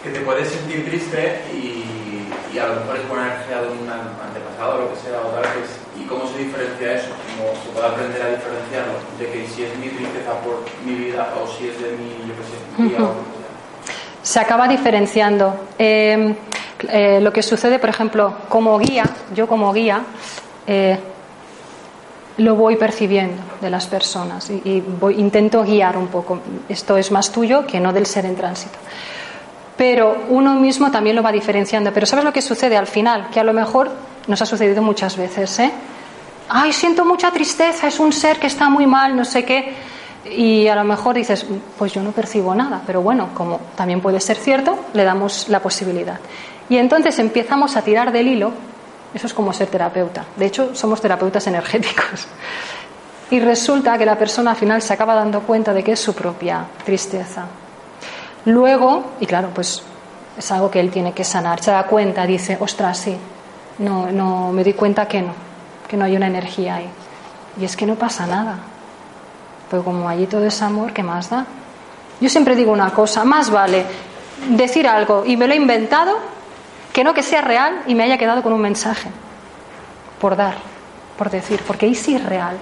Que 0.03 0.11
te 0.11 0.21
puedes 0.27 0.49
sentir 0.49 0.85
triste 0.85 1.45
y, 1.55 2.27
y 2.53 2.59
a 2.59 2.67
lo 2.67 2.83
mejor 2.83 2.97
es 2.97 3.03
por 3.07 3.19
energía 3.19 3.63
de 3.63 3.69
un 3.69 3.87
antepasado 3.87 4.75
o 4.75 4.79
lo 4.83 4.91
que 4.91 4.99
sea, 4.99 5.23
o 5.23 5.31
tal 5.31 5.47
vez. 5.55 5.71
¿Y 5.95 6.03
cómo 6.11 6.27
se 6.27 6.39
diferencia 6.39 6.99
eso? 6.99 7.15
¿Cómo 7.39 7.55
se 7.63 7.71
puede 7.71 7.87
aprender 7.87 8.23
a 8.23 8.35
diferenciarlo? 8.35 8.99
De 9.23 9.31
que 9.31 9.47
si 9.47 9.71
es 9.71 9.79
mi 9.79 9.87
tristeza 9.95 10.35
por 10.43 10.67
mi 10.85 10.99
vida 10.99 11.31
o 11.39 11.47
si 11.47 11.69
es 11.69 11.79
de 11.79 11.95
mi, 11.95 12.27
yo 12.27 12.35
qué 12.35 12.43
sé, 12.43 12.59
que 12.91 12.97
sea. 12.97 13.07
Se 14.25 14.41
acaba 14.41 14.67
diferenciando. 14.67 15.55
Eh, 15.79 16.35
eh, 16.89 17.21
lo 17.21 17.33
que 17.33 17.43
sucede, 17.43 17.79
por 17.79 17.89
ejemplo, 17.89 18.35
como 18.49 18.79
guía, 18.79 19.05
yo 19.35 19.47
como 19.47 19.73
guía, 19.73 20.03
eh, 20.67 20.99
lo 22.39 22.57
voy 22.57 22.77
percibiendo 22.77 23.43
de 23.61 23.71
las 23.71 23.87
personas 23.87 24.51
y, 24.51 24.83
intento 25.17 25.63
guiar 25.63 25.97
un 25.97 26.09
poco. 26.09 26.41
Esto 26.69 26.97
es 26.97 27.11
más 27.13 27.31
tuyo 27.31 27.67
que 27.67 27.81
no 27.81 27.93
del 27.93 28.07
ser 28.07 28.27
en 28.27 28.37
tránsito. 28.37 28.77
Pero 29.77 30.25
uno 30.29 30.55
mismo 30.55 30.91
también 30.91 31.17
lo 31.17 31.23
va 31.23 31.33
diferenciando. 31.33 31.93
Pero 31.93 32.07
¿sabes 32.07 32.25
lo 32.25 32.33
que 32.33 32.43
sucede 32.43 32.77
al 32.77 32.87
final? 32.87 33.29
Que 33.33 33.41
a 33.41 33.45
lo 33.45 33.53
mejor 33.53 33.91
nos 34.27 34.41
ha 34.43 34.47
sucedido 34.47 34.83
muchas 34.83 35.17
veces, 35.17 35.59
¿eh? 35.59 35.73
ay, 36.49 36.73
siento 36.73 37.05
mucha 37.05 37.31
tristeza, 37.31 37.89
es 37.89 37.99
un 37.99 38.13
ser 38.13 38.39
que 38.39 38.47
está 38.47 38.69
muy 38.69 38.87
mal, 38.87 39.17
no 39.17 39.25
sé 39.25 39.45
qué. 39.45 39.73
Y 40.25 40.69
a 40.69 40.75
lo 40.75 40.85
mejor 40.85 41.15
dices, 41.15 41.47
pues 41.79 41.93
yo 41.93 42.03
no 42.03 42.13
percibo 42.13 42.55
nada, 42.55 42.83
pero 42.87 43.03
bueno, 43.03 43.31
como 43.35 43.61
también 43.77 44.01
puede 44.01 44.21
ser 44.21 44.37
cierto, 44.39 44.79
le 44.95 45.05
damos 45.05 45.49
la 45.49 45.61
posibilidad. 45.61 46.19
Y 46.69 46.77
entonces 46.79 47.19
empezamos 47.19 47.77
a 47.77 47.83
tirar 47.83 48.13
del 48.13 48.29
hilo, 48.29 48.53
eso 49.13 49.27
es 49.27 49.35
como 49.35 49.53
ser 49.53 49.69
terapeuta, 49.69 50.25
de 50.37 50.47
hecho 50.47 50.75
somos 50.75 51.01
terapeutas 51.01 51.47
energéticos. 51.47 52.27
Y 53.31 53.41
resulta 53.41 53.97
que 53.97 54.05
la 54.05 54.19
persona 54.19 54.51
al 54.53 54.57
final 54.57 54.83
se 54.83 54.93
acaba 54.93 55.15
dando 55.15 55.41
cuenta 55.41 55.73
de 55.73 55.83
que 55.83 55.93
es 55.93 56.01
su 56.01 56.15
propia 56.15 56.67
tristeza. 56.85 57.47
Luego, 58.45 59.13
y 59.19 59.27
claro, 59.27 59.49
pues 59.55 59.83
es 60.37 60.53
algo 60.53 60.71
que 60.71 60.79
él 60.79 60.91
tiene 60.91 61.13
que 61.13 61.25
sanar, 61.25 61.63
se 61.63 61.71
da 61.71 61.85
cuenta, 61.85 62.27
dice, 62.27 62.59
ostras, 62.61 62.99
sí, 62.99 63.17
no, 63.79 64.11
no, 64.13 64.53
me 64.53 64.63
di 64.63 64.75
cuenta 64.75 65.09
que 65.09 65.23
no, 65.23 65.33
que 65.89 65.97
no 65.97 66.05
hay 66.05 66.17
una 66.17 66.27
energía 66.27 66.77
ahí. 66.77 66.89
Y 67.59 67.65
es 67.65 67.77
que 67.77 67.87
no 67.87 67.95
pasa 67.95 68.27
nada. 68.27 68.59
Pero 69.71 69.83
como 69.83 70.09
allí 70.09 70.27
todo 70.27 70.45
es 70.45 70.61
amor, 70.61 70.93
¿qué 70.93 71.03
más 71.03 71.31
da? 71.31 71.47
Yo 72.21 72.29
siempre 72.29 72.55
digo 72.55 72.73
una 72.73 72.91
cosa, 72.91 73.25
más 73.25 73.51
vale 73.51 73.85
decir 74.51 74.87
algo 74.87 75.25
y 75.25 75.37
me 75.37 75.47
lo 75.47 75.55
he 75.55 75.57
inventado 75.57 76.17
que 76.95 77.03
no 77.03 77.13
que 77.13 77.25
sea 77.25 77.41
real 77.41 77.83
y 77.89 77.97
me 77.97 78.05
haya 78.05 78.17
quedado 78.17 78.41
con 78.41 78.53
un 78.53 78.61
mensaje 78.61 79.11
por 80.21 80.37
dar, 80.37 80.55
por 81.19 81.29
decir, 81.29 81.61
porque 81.67 81.89
es 81.89 82.25
real. 82.25 82.57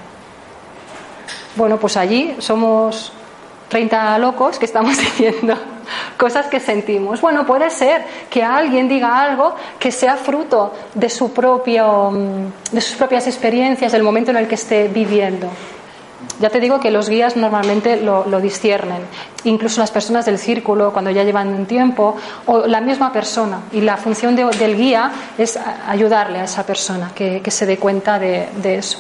Bueno, 1.54 1.76
pues 1.76 1.98
allí 1.98 2.34
somos 2.38 3.12
30 3.68 4.16
locos 4.18 4.58
que 4.58 4.64
estamos 4.64 4.96
diciendo 4.98 5.54
cosas 6.16 6.46
que 6.46 6.60
sentimos. 6.60 7.20
Bueno, 7.20 7.44
puede 7.44 7.68
ser 7.68 8.06
que 8.30 8.42
alguien 8.42 8.88
diga 8.88 9.20
algo 9.20 9.54
que 9.78 9.92
sea 9.92 10.16
fruto 10.16 10.72
de, 10.94 11.10
su 11.10 11.30
propio, 11.34 12.10
mm, 12.10 12.74
de 12.74 12.80
sus 12.80 12.96
propias 12.96 13.26
experiencias, 13.26 13.92
del 13.92 14.02
momento 14.02 14.30
en 14.30 14.38
el 14.38 14.48
que 14.48 14.54
esté 14.54 14.88
viviendo. 14.88 15.48
Ya 16.40 16.50
te 16.50 16.60
digo 16.60 16.80
que 16.80 16.90
los 16.90 17.08
guías 17.08 17.36
normalmente 17.36 18.00
lo, 18.00 18.26
lo, 18.26 18.40
disciernen, 18.40 19.02
incluso 19.44 19.80
las 19.80 19.90
personas 19.90 20.26
del 20.26 20.38
círculo 20.38 20.92
cuando 20.92 21.10
ya 21.10 21.22
llevan 21.22 21.48
un 21.48 21.66
tiempo, 21.66 22.16
o 22.46 22.66
la 22.66 22.80
misma 22.80 23.12
persona. 23.12 23.60
Y 23.72 23.80
la 23.80 23.96
función 23.96 24.34
de, 24.34 24.44
del 24.44 24.76
guía 24.76 25.12
es 25.38 25.58
ayudarle 25.86 26.40
a 26.40 26.44
esa 26.44 26.64
persona 26.64 27.12
que, 27.14 27.40
que 27.40 27.50
se 27.50 27.66
dé 27.66 27.78
cuenta 27.78 28.18
de, 28.18 28.48
de 28.56 28.76
eso. 28.76 28.98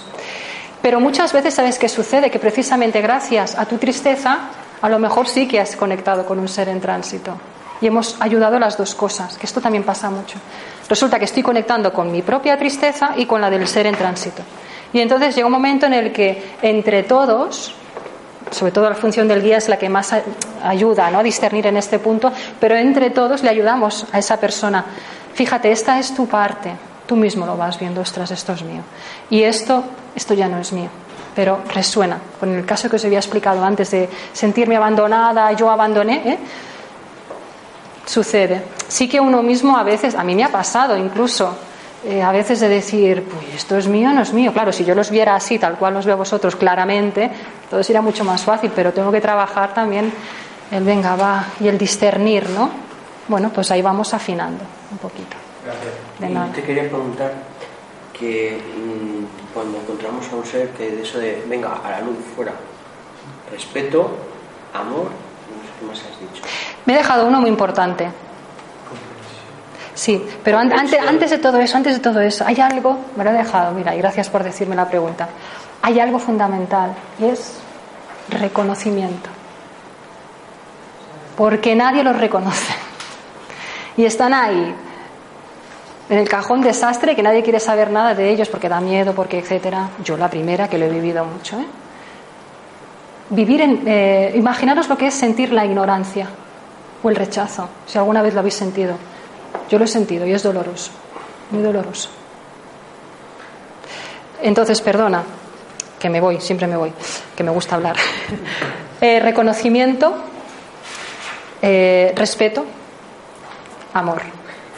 Pero 0.82 1.00
muchas 1.00 1.32
veces, 1.32 1.54
¿sabes 1.54 1.78
qué 1.78 1.88
sucede? 1.88 2.30
Que 2.30 2.38
precisamente 2.38 3.00
gracias 3.00 3.56
a 3.56 3.66
tu 3.66 3.78
tristeza, 3.78 4.38
a 4.80 4.88
lo 4.88 4.98
mejor 4.98 5.28
sí 5.28 5.46
que 5.46 5.60
has 5.60 5.76
conectado 5.76 6.26
con 6.26 6.38
un 6.38 6.48
ser 6.48 6.68
en 6.68 6.80
tránsito. 6.80 7.36
Y 7.80 7.86
hemos 7.86 8.16
ayudado 8.20 8.58
las 8.58 8.76
dos 8.76 8.94
cosas, 8.94 9.36
que 9.38 9.46
esto 9.46 9.60
también 9.60 9.84
pasa 9.84 10.10
mucho. 10.10 10.38
Resulta 10.88 11.18
que 11.18 11.24
estoy 11.24 11.42
conectando 11.42 11.92
con 11.92 12.12
mi 12.12 12.22
propia 12.22 12.56
tristeza 12.56 13.14
y 13.16 13.26
con 13.26 13.40
la 13.40 13.50
del 13.50 13.66
ser 13.66 13.86
en 13.86 13.96
tránsito. 13.96 14.42
Y 14.92 15.00
entonces 15.00 15.34
llega 15.34 15.46
un 15.46 15.52
momento 15.52 15.86
en 15.86 15.94
el 15.94 16.12
que 16.12 16.56
entre 16.62 17.02
todos, 17.02 17.74
sobre 18.50 18.72
todo 18.72 18.88
la 18.88 18.94
función 18.94 19.26
del 19.26 19.42
guía 19.42 19.56
es 19.56 19.68
la 19.68 19.78
que 19.78 19.88
más 19.88 20.14
ayuda 20.62 21.10
¿no? 21.10 21.20
a 21.20 21.22
discernir 21.22 21.66
en 21.66 21.76
este 21.76 21.98
punto, 21.98 22.32
pero 22.60 22.76
entre 22.76 23.10
todos 23.10 23.42
le 23.42 23.50
ayudamos 23.50 24.06
a 24.12 24.18
esa 24.18 24.38
persona. 24.38 24.84
Fíjate, 25.34 25.72
esta 25.72 25.98
es 25.98 26.14
tu 26.14 26.26
parte, 26.26 26.72
tú 27.06 27.16
mismo 27.16 27.46
lo 27.46 27.56
vas 27.56 27.78
viendo, 27.78 28.02
ostras, 28.02 28.30
esto 28.30 28.52
es 28.52 28.62
mío. 28.62 28.82
Y 29.30 29.42
esto, 29.42 29.82
esto 30.14 30.34
ya 30.34 30.48
no 30.48 30.58
es 30.58 30.72
mío, 30.72 30.90
pero 31.34 31.60
resuena. 31.72 32.18
Con 32.38 32.54
el 32.54 32.66
caso 32.66 32.90
que 32.90 32.96
os 32.96 33.04
había 33.04 33.18
explicado 33.18 33.64
antes 33.64 33.90
de 33.90 34.08
sentirme 34.32 34.76
abandonada, 34.76 35.52
yo 35.52 35.70
abandoné, 35.70 36.22
¿eh? 36.26 36.38
sucede. 38.04 38.62
Sí 38.88 39.08
que 39.08 39.20
uno 39.20 39.42
mismo 39.42 39.76
a 39.76 39.82
veces, 39.82 40.14
a 40.14 40.22
mí 40.22 40.34
me 40.34 40.44
ha 40.44 40.50
pasado 40.50 40.96
incluso, 40.96 41.56
eh, 42.04 42.22
a 42.22 42.32
veces 42.32 42.60
de 42.60 42.68
decir, 42.68 43.24
pues 43.24 43.54
esto 43.54 43.76
es 43.76 43.86
mío, 43.86 44.12
no 44.12 44.22
es 44.22 44.32
mío. 44.32 44.52
Claro, 44.52 44.72
si 44.72 44.84
yo 44.84 44.94
los 44.94 45.10
viera 45.10 45.34
así, 45.34 45.58
tal 45.58 45.76
cual 45.76 45.94
los 45.94 46.06
veo 46.06 46.16
vosotros 46.16 46.56
claramente, 46.56 47.30
todo 47.70 47.82
sería 47.82 48.02
mucho 48.02 48.24
más 48.24 48.42
fácil, 48.42 48.72
pero 48.74 48.92
tengo 48.92 49.12
que 49.12 49.20
trabajar 49.20 49.72
también 49.72 50.12
el 50.70 50.84
venga, 50.84 51.16
va, 51.16 51.44
y 51.60 51.68
el 51.68 51.78
discernir, 51.78 52.48
¿no? 52.50 52.70
Bueno, 53.28 53.50
pues 53.50 53.70
ahí 53.70 53.82
vamos 53.82 54.14
afinando 54.14 54.64
un 54.90 54.98
poquito. 54.98 55.36
Gracias. 55.64 55.92
De 56.18 56.28
nada. 56.28 56.48
Y 56.48 56.52
te 56.52 56.62
quería 56.62 56.88
preguntar 56.88 57.32
que 58.12 58.60
mmm, 58.76 59.52
cuando 59.54 59.78
encontramos 59.78 60.26
a 60.32 60.36
un 60.36 60.44
ser 60.44 60.70
que 60.70 60.90
de 60.90 61.02
eso 61.02 61.18
de 61.18 61.44
venga 61.46 61.78
a 61.84 61.90
la 61.90 62.00
luz 62.00 62.16
fuera, 62.34 62.52
respeto, 63.50 64.10
amor, 64.74 65.04
no 65.04 65.62
sé 65.62 65.70
qué 65.78 65.86
más 65.86 65.98
has 65.98 66.20
dicho. 66.20 66.42
Me 66.84 66.94
he 66.94 66.96
dejado 66.96 67.26
uno 67.26 67.40
muy 67.40 67.50
importante. 67.50 68.08
Sí, 69.94 70.24
pero 70.42 70.58
an 70.58 70.72
antes, 70.72 70.98
antes 71.00 71.30
de 71.30 71.38
todo 71.38 71.58
eso, 71.58 71.76
antes 71.76 71.94
de 71.94 72.00
todo 72.00 72.20
eso, 72.20 72.44
hay 72.46 72.60
algo, 72.60 72.98
me 73.16 73.24
lo 73.24 73.30
he 73.30 73.34
dejado, 73.34 73.72
mira, 73.72 73.94
y 73.94 73.98
gracias 73.98 74.30
por 74.30 74.42
decirme 74.42 74.74
la 74.74 74.88
pregunta. 74.88 75.28
Hay 75.82 76.00
algo 76.00 76.18
fundamental 76.18 76.94
y 77.18 77.26
es 77.26 77.58
reconocimiento. 78.28 79.28
Porque 81.36 81.74
nadie 81.74 82.04
los 82.04 82.16
reconoce. 82.16 82.74
Y 83.94 84.06
están 84.06 84.32
ahí, 84.32 84.74
en 86.08 86.18
el 86.18 86.26
cajón 86.26 86.62
desastre, 86.62 87.14
que 87.14 87.22
nadie 87.22 87.42
quiere 87.42 87.60
saber 87.60 87.90
nada 87.90 88.14
de 88.14 88.30
ellos 88.30 88.48
porque 88.48 88.66
da 88.66 88.80
miedo, 88.80 89.14
porque 89.14 89.38
etcétera. 89.38 89.90
Yo 90.02 90.16
la 90.16 90.30
primera 90.30 90.66
que 90.66 90.78
lo 90.78 90.86
he 90.86 90.88
vivido 90.88 91.26
mucho. 91.26 91.60
¿eh? 91.60 91.66
Vivir 93.28 93.60
en, 93.60 93.82
eh, 93.86 94.32
imaginaros 94.34 94.88
lo 94.88 94.96
que 94.96 95.08
es 95.08 95.14
sentir 95.14 95.52
la 95.52 95.66
ignorancia 95.66 96.26
o 97.02 97.10
el 97.10 97.16
rechazo, 97.16 97.68
si 97.86 97.98
alguna 97.98 98.22
vez 98.22 98.32
lo 98.32 98.40
habéis 98.40 98.54
sentido. 98.54 98.94
Yo 99.68 99.78
lo 99.78 99.84
he 99.84 99.88
sentido 99.88 100.26
y 100.26 100.32
es 100.32 100.42
doloroso, 100.42 100.90
muy 101.50 101.62
doloroso. 101.62 102.10
Entonces, 104.42 104.80
perdona, 104.80 105.22
que 105.98 106.10
me 106.10 106.20
voy, 106.20 106.40
siempre 106.40 106.66
me 106.66 106.76
voy, 106.76 106.92
que 107.36 107.44
me 107.44 107.50
gusta 107.50 107.76
hablar. 107.76 107.96
eh, 109.00 109.20
reconocimiento, 109.20 110.14
eh, 111.62 112.12
respeto, 112.16 112.64
amor 113.94 114.22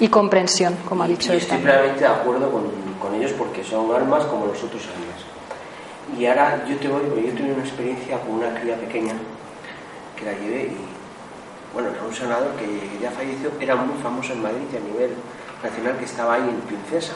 y 0.01 0.09
comprensión, 0.09 0.77
como 0.89 1.05
ha 1.05 1.09
dicho 1.09 1.33
y 1.33 1.39
Estoy 1.39 1.59
plenamente 1.59 2.01
de 2.01 2.07
acuerdo 2.07 2.51
con, 2.51 2.65
con, 3.01 3.15
ellos 3.15 3.33
porque 3.33 3.65
son 3.65 3.95
almas 3.95 4.25
como 4.25 4.47
los 4.47 4.63
otros 4.63 4.83
almas. 4.83 6.19
Y 6.19 6.27
ahora 6.27 6.65
yo 6.69 6.77
te 6.77 6.89
voy, 6.89 7.03
yo 7.27 7.33
tuve 7.33 7.53
una 7.53 7.63
experiencia 7.63 8.19
con 8.21 8.33
una 8.33 8.61
cría 8.61 8.77
pequeña 8.77 9.15
que 10.17 10.25
la 10.27 10.33
llevé 10.33 10.65
y, 10.65 10.94
bueno, 11.75 11.91
era 11.91 12.03
un 12.03 12.15
senador 12.15 12.53
que 12.57 12.99
ya 13.03 13.11
falleció, 13.11 13.51
era 13.61 13.75
muy 13.75 14.01
famoso 14.01 14.33
en 14.33 14.43
Madrid 14.43 14.63
y 14.73 14.77
a 14.77 14.81
nivel 14.81 15.11
nacional 15.63 15.99
que 15.99 16.05
estaba 16.05 16.35
ahí 16.35 16.49
en 16.49 16.61
Princesa. 16.61 17.13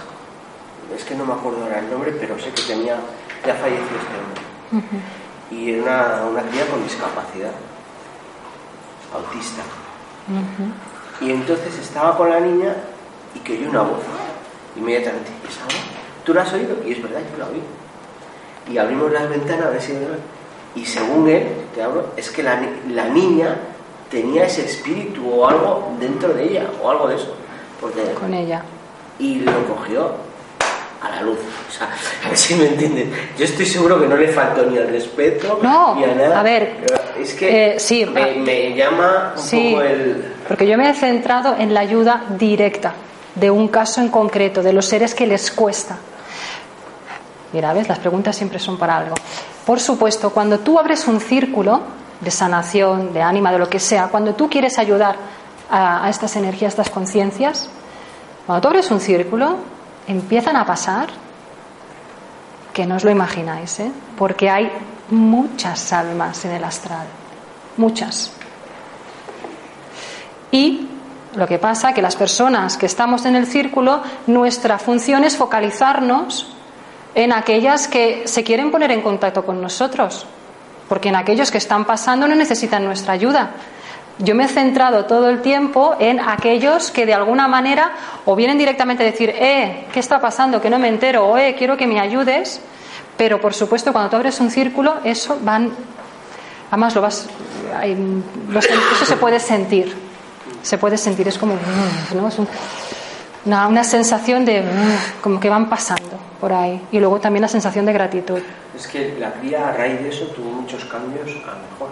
Es 0.94 1.05
que 1.05 1.14
no 1.14 1.25
me 1.25 1.33
acuerdo 1.35 1.62
ahora 1.62 1.79
el 1.79 1.88
nombre, 1.88 2.12
pero 2.18 2.38
sé 2.38 2.51
que 2.51 2.62
tenía, 2.62 2.97
ya 3.47 3.55
falleció 3.55 3.97
este 3.97 4.14
hombre. 4.18 4.42
Uh 4.73 4.77
-huh. 4.79 5.57
Y 5.57 5.73
era 5.75 6.25
una, 6.29 6.40
una 6.42 6.66
con 6.71 6.83
discapacidad, 6.83 7.53
autista. 9.14 9.62
Uh 10.29 10.35
-huh. 10.35 11.27
Y 11.27 11.31
entonces 11.33 11.79
estaba 11.79 12.16
con 12.16 12.31
la 12.31 12.40
niña 12.40 12.75
y 13.35 13.38
que 13.40 13.53
oyó 13.59 13.71
una 13.71 13.83
voz 13.83 14.03
inmediatamente. 14.77 15.31
¿Esa 15.49 15.64
voz? 15.64 15.75
¿Tú 16.25 16.35
la 16.35 16.42
has 16.42 16.53
oído? 16.53 16.77
Y 16.85 16.92
es 16.92 17.03
verdad, 17.03 17.21
yo 17.31 17.38
la 17.38 17.47
oí. 17.47 17.62
Y 18.73 18.79
abrimos 18.79 19.12
las 19.12 19.29
ventanas 19.29 19.66
a 19.66 19.71
ver 19.71 19.83
si... 19.83 19.94
Y 20.75 20.85
según 20.85 21.29
él, 21.29 21.49
te 21.75 21.83
hablo, 21.83 22.12
es 22.16 22.31
que 22.31 22.42
la, 22.42 22.61
la 22.88 23.09
niña 23.09 23.57
tenía 24.11 24.44
ese 24.44 24.64
espíritu 24.64 25.29
o 25.29 25.47
algo 25.47 25.92
dentro 25.99 26.33
de 26.33 26.44
ella, 26.44 26.66
o 26.83 26.90
algo 26.90 27.09
de 27.09 27.16
eso. 27.16 27.35
Porque, 27.81 28.03
Con 28.12 28.35
ella. 28.35 28.62
Y 29.18 29.40
lo 29.40 29.66
cogió 29.66 30.12
a 31.01 31.11
la 31.11 31.23
luz. 31.23 31.38
O 31.68 31.73
sea, 31.73 31.88
a 32.25 32.29
ver 32.29 32.37
si 32.37 32.55
me 32.55 32.66
entiendes. 32.66 33.09
Yo 33.38 33.44
estoy 33.44 33.66
seguro 33.66 34.01
que 34.01 34.07
no 34.07 34.16
le 34.16 34.29
faltó 34.29 34.64
ni 34.64 34.79
al 34.79 34.88
respeto 34.88 35.59
no, 35.62 35.94
ni 35.94 36.05
a 36.05 36.14
nada. 36.14 36.40
A 36.40 36.42
ver, 36.42 36.87
es 37.18 37.35
que 37.35 37.75
eh, 37.75 37.81
sí, 37.81 38.05
me, 38.07 38.35
me, 38.37 38.75
llama 38.75 39.35
un 39.37 39.42
sí, 39.42 39.71
poco 39.73 39.83
el. 39.83 40.25
Porque 40.47 40.66
yo 40.66 40.77
me 40.77 40.90
he 40.90 40.94
centrado 40.94 41.57
en 41.59 41.75
la 41.75 41.81
ayuda 41.81 42.25
directa 42.38 42.94
de 43.35 43.51
un 43.51 43.68
caso 43.68 44.01
en 44.01 44.09
concreto, 44.09 44.62
de 44.62 44.73
los 44.73 44.87
seres 44.87 45.14
que 45.14 45.27
les 45.27 45.51
cuesta. 45.51 45.99
Mira, 47.53 47.73
ves, 47.73 47.88
las 47.88 47.99
preguntas 47.99 48.37
siempre 48.37 48.59
son 48.59 48.77
para 48.77 48.97
algo. 48.97 49.14
Por 49.64 49.81
supuesto, 49.81 50.31
cuando 50.31 50.59
tú 50.59 50.79
abres 50.79 51.07
un 51.07 51.21
círculo, 51.21 51.81
de 52.21 52.31
sanación, 52.31 53.13
de 53.13 53.23
ánima, 53.23 53.53
de 53.53 53.59
lo 53.59 53.69
que 53.69 53.79
sea, 53.79 54.09
cuando 54.09 54.35
tú 54.35 54.49
quieres 54.49 54.79
ayudar 54.79 55.17
a, 55.71 56.09
estas 56.09 56.37
energías, 56.37 56.73
a 56.73 56.83
estas 56.83 56.91
conciencias, 56.91 57.69
cuando 58.47 58.63
tú 58.63 58.69
abres 58.69 58.91
un 58.91 59.01
círculo, 59.01 59.57
empiezan 60.07 60.57
a 60.57 60.65
pasar 60.65 61.09
que 62.73 62.87
no 62.87 62.97
os 62.97 63.05
lo 63.05 63.11
imagináis, 63.11 63.81
¿eh? 63.81 63.91
porque 64.17 64.49
hay 64.49 64.71
muchas 65.11 65.93
almas 65.93 66.45
en 66.45 66.53
el 66.53 66.65
astral, 66.65 67.07
muchas. 67.77 68.33
Y 70.51 70.89
lo 71.35 71.47
que 71.47 71.59
pasa 71.59 71.93
que 71.93 72.03
las 72.03 72.17
personas 72.17 72.77
que 72.77 72.87
estamos 72.87 73.27
en 73.27 73.37
el 73.37 73.47
círculo, 73.47 74.03
nuestra 74.27 74.79
función 74.79 75.25
es 75.25 75.37
focalizarnos 75.37 76.49
en 77.15 77.33
aquellas 77.33 77.89
que 77.89 78.27
se 78.27 78.45
quieren 78.45 78.71
poner 78.71 78.93
en 78.93 79.03
contacto 79.03 79.45
con 79.45 79.61
nosotros, 79.61 80.27
porque 80.88 81.11
en 81.11 81.16
aquellos 81.16 81.51
que 81.51 81.59
están 81.59 81.85
pasando 81.85 82.27
no 82.27 82.35
necesitan 82.35 82.85
nuestra 82.85 83.12
ayuda. 83.12 83.51
Yo 84.18 84.35
me 84.35 84.44
he 84.44 84.48
centrado 84.48 85.05
todo 85.05 85.29
el 85.29 85.42
tiempo 85.42 85.94
en 86.01 86.18
aquellos 86.18 86.90
que 86.90 87.07
de 87.07 87.14
alguna 87.14 87.46
manera 87.46 87.92
o 88.24 88.35
vienen 88.35 88.59
directamente 88.59 89.05
a 89.05 89.07
decir, 89.07 89.31
eh, 89.31 89.87
¿qué 89.92 90.01
está 90.01 90.20
pasando? 90.20 90.61
Que 90.61 90.70
no 90.70 90.79
me 90.79 90.88
entero, 90.88 91.29
o 91.29 91.38
eh, 91.38 91.55
quiero 91.57 91.77
que 91.77 91.87
me 91.87 92.01
ayudes. 92.01 92.61
Pero 93.16 93.40
por 93.40 93.55
supuesto, 93.55 93.92
cuando 93.92 94.11
tú 94.11 94.16
abres 94.16 94.40
un 94.40 94.51
círculo, 94.51 94.96
eso 95.05 95.38
van. 95.42 95.70
Además, 96.70 96.94
lo 96.94 97.03
vas. 97.03 97.29
eso 97.83 99.05
se 99.05 99.16
puede 99.16 99.38
sentir. 99.40 99.94
Se 100.62 100.79
puede 100.79 100.96
sentir, 100.96 101.29
es 101.29 101.38
como. 101.38 101.55
¿no? 102.14 102.29
Es 102.29 102.38
una, 103.44 103.68
una, 103.68 103.85
sensación 103.85 104.44
de. 104.44 104.64
como 105.20 105.38
que 105.38 105.48
van 105.48 105.68
pasando 105.68 106.28
por 106.40 106.53
ahí. 106.53 106.81
Y 106.92 107.01
luego 107.01 107.20
también 107.20 107.42
la 107.42 107.48
sensación 107.48 107.87
de 107.87 107.92
gratitud. 107.92 108.40
Es 108.77 108.87
que 108.87 109.16
la 109.18 109.33
cría, 109.33 109.68
a 109.68 109.72
raíz 109.72 110.01
de 110.01 110.09
eso, 110.09 110.27
tuvo 110.27 110.51
muchos 110.51 110.85
cambios 110.85 111.29
a 111.29 111.57
mejor. 111.57 111.90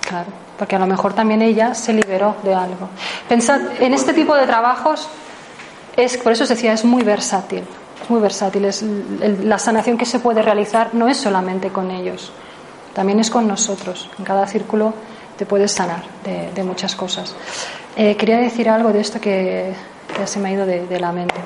Claro, 0.00 0.30
porque 0.58 0.76
a 0.76 0.78
lo 0.78 0.86
mejor 0.86 1.12
también 1.12 1.42
ella 1.42 1.74
se 1.74 1.92
liberó 1.92 2.36
de 2.42 2.54
algo. 2.54 2.88
Pensad, 3.28 3.60
en 3.80 3.92
este 3.92 4.14
tipo 4.14 4.34
de 4.34 4.46
trabajos, 4.46 5.08
es, 5.96 6.16
por 6.16 6.32
eso 6.32 6.44
os 6.44 6.48
decía, 6.48 6.72
es 6.72 6.84
muy 6.84 7.02
versátil 7.02 7.64
muy 8.08 8.20
versátil. 8.20 8.64
Es, 8.64 8.82
la 9.42 9.58
sanación 9.58 9.98
que 9.98 10.06
se 10.06 10.20
puede 10.20 10.42
realizar 10.42 10.94
no 10.94 11.08
es 11.08 11.16
solamente 11.16 11.70
con 11.70 11.90
ellos, 11.90 12.32
también 12.94 13.20
es 13.20 13.30
con 13.30 13.46
nosotros. 13.46 14.08
En 14.18 14.24
cada 14.24 14.46
círculo 14.46 14.94
te 15.36 15.46
puedes 15.46 15.72
sanar 15.72 16.02
de, 16.54 16.62
muchas 16.64 16.96
cosas. 16.96 17.34
Eh, 17.96 18.16
quería 18.16 18.38
decir 18.38 18.68
algo 18.68 18.92
de 18.92 19.00
esto 19.00 19.20
que, 19.20 19.72
ya 20.18 20.26
se 20.26 20.40
me 20.40 20.48
ha 20.48 20.52
ido 20.52 20.66
de, 20.66 21.00
la 21.00 21.12
mente. 21.12 21.40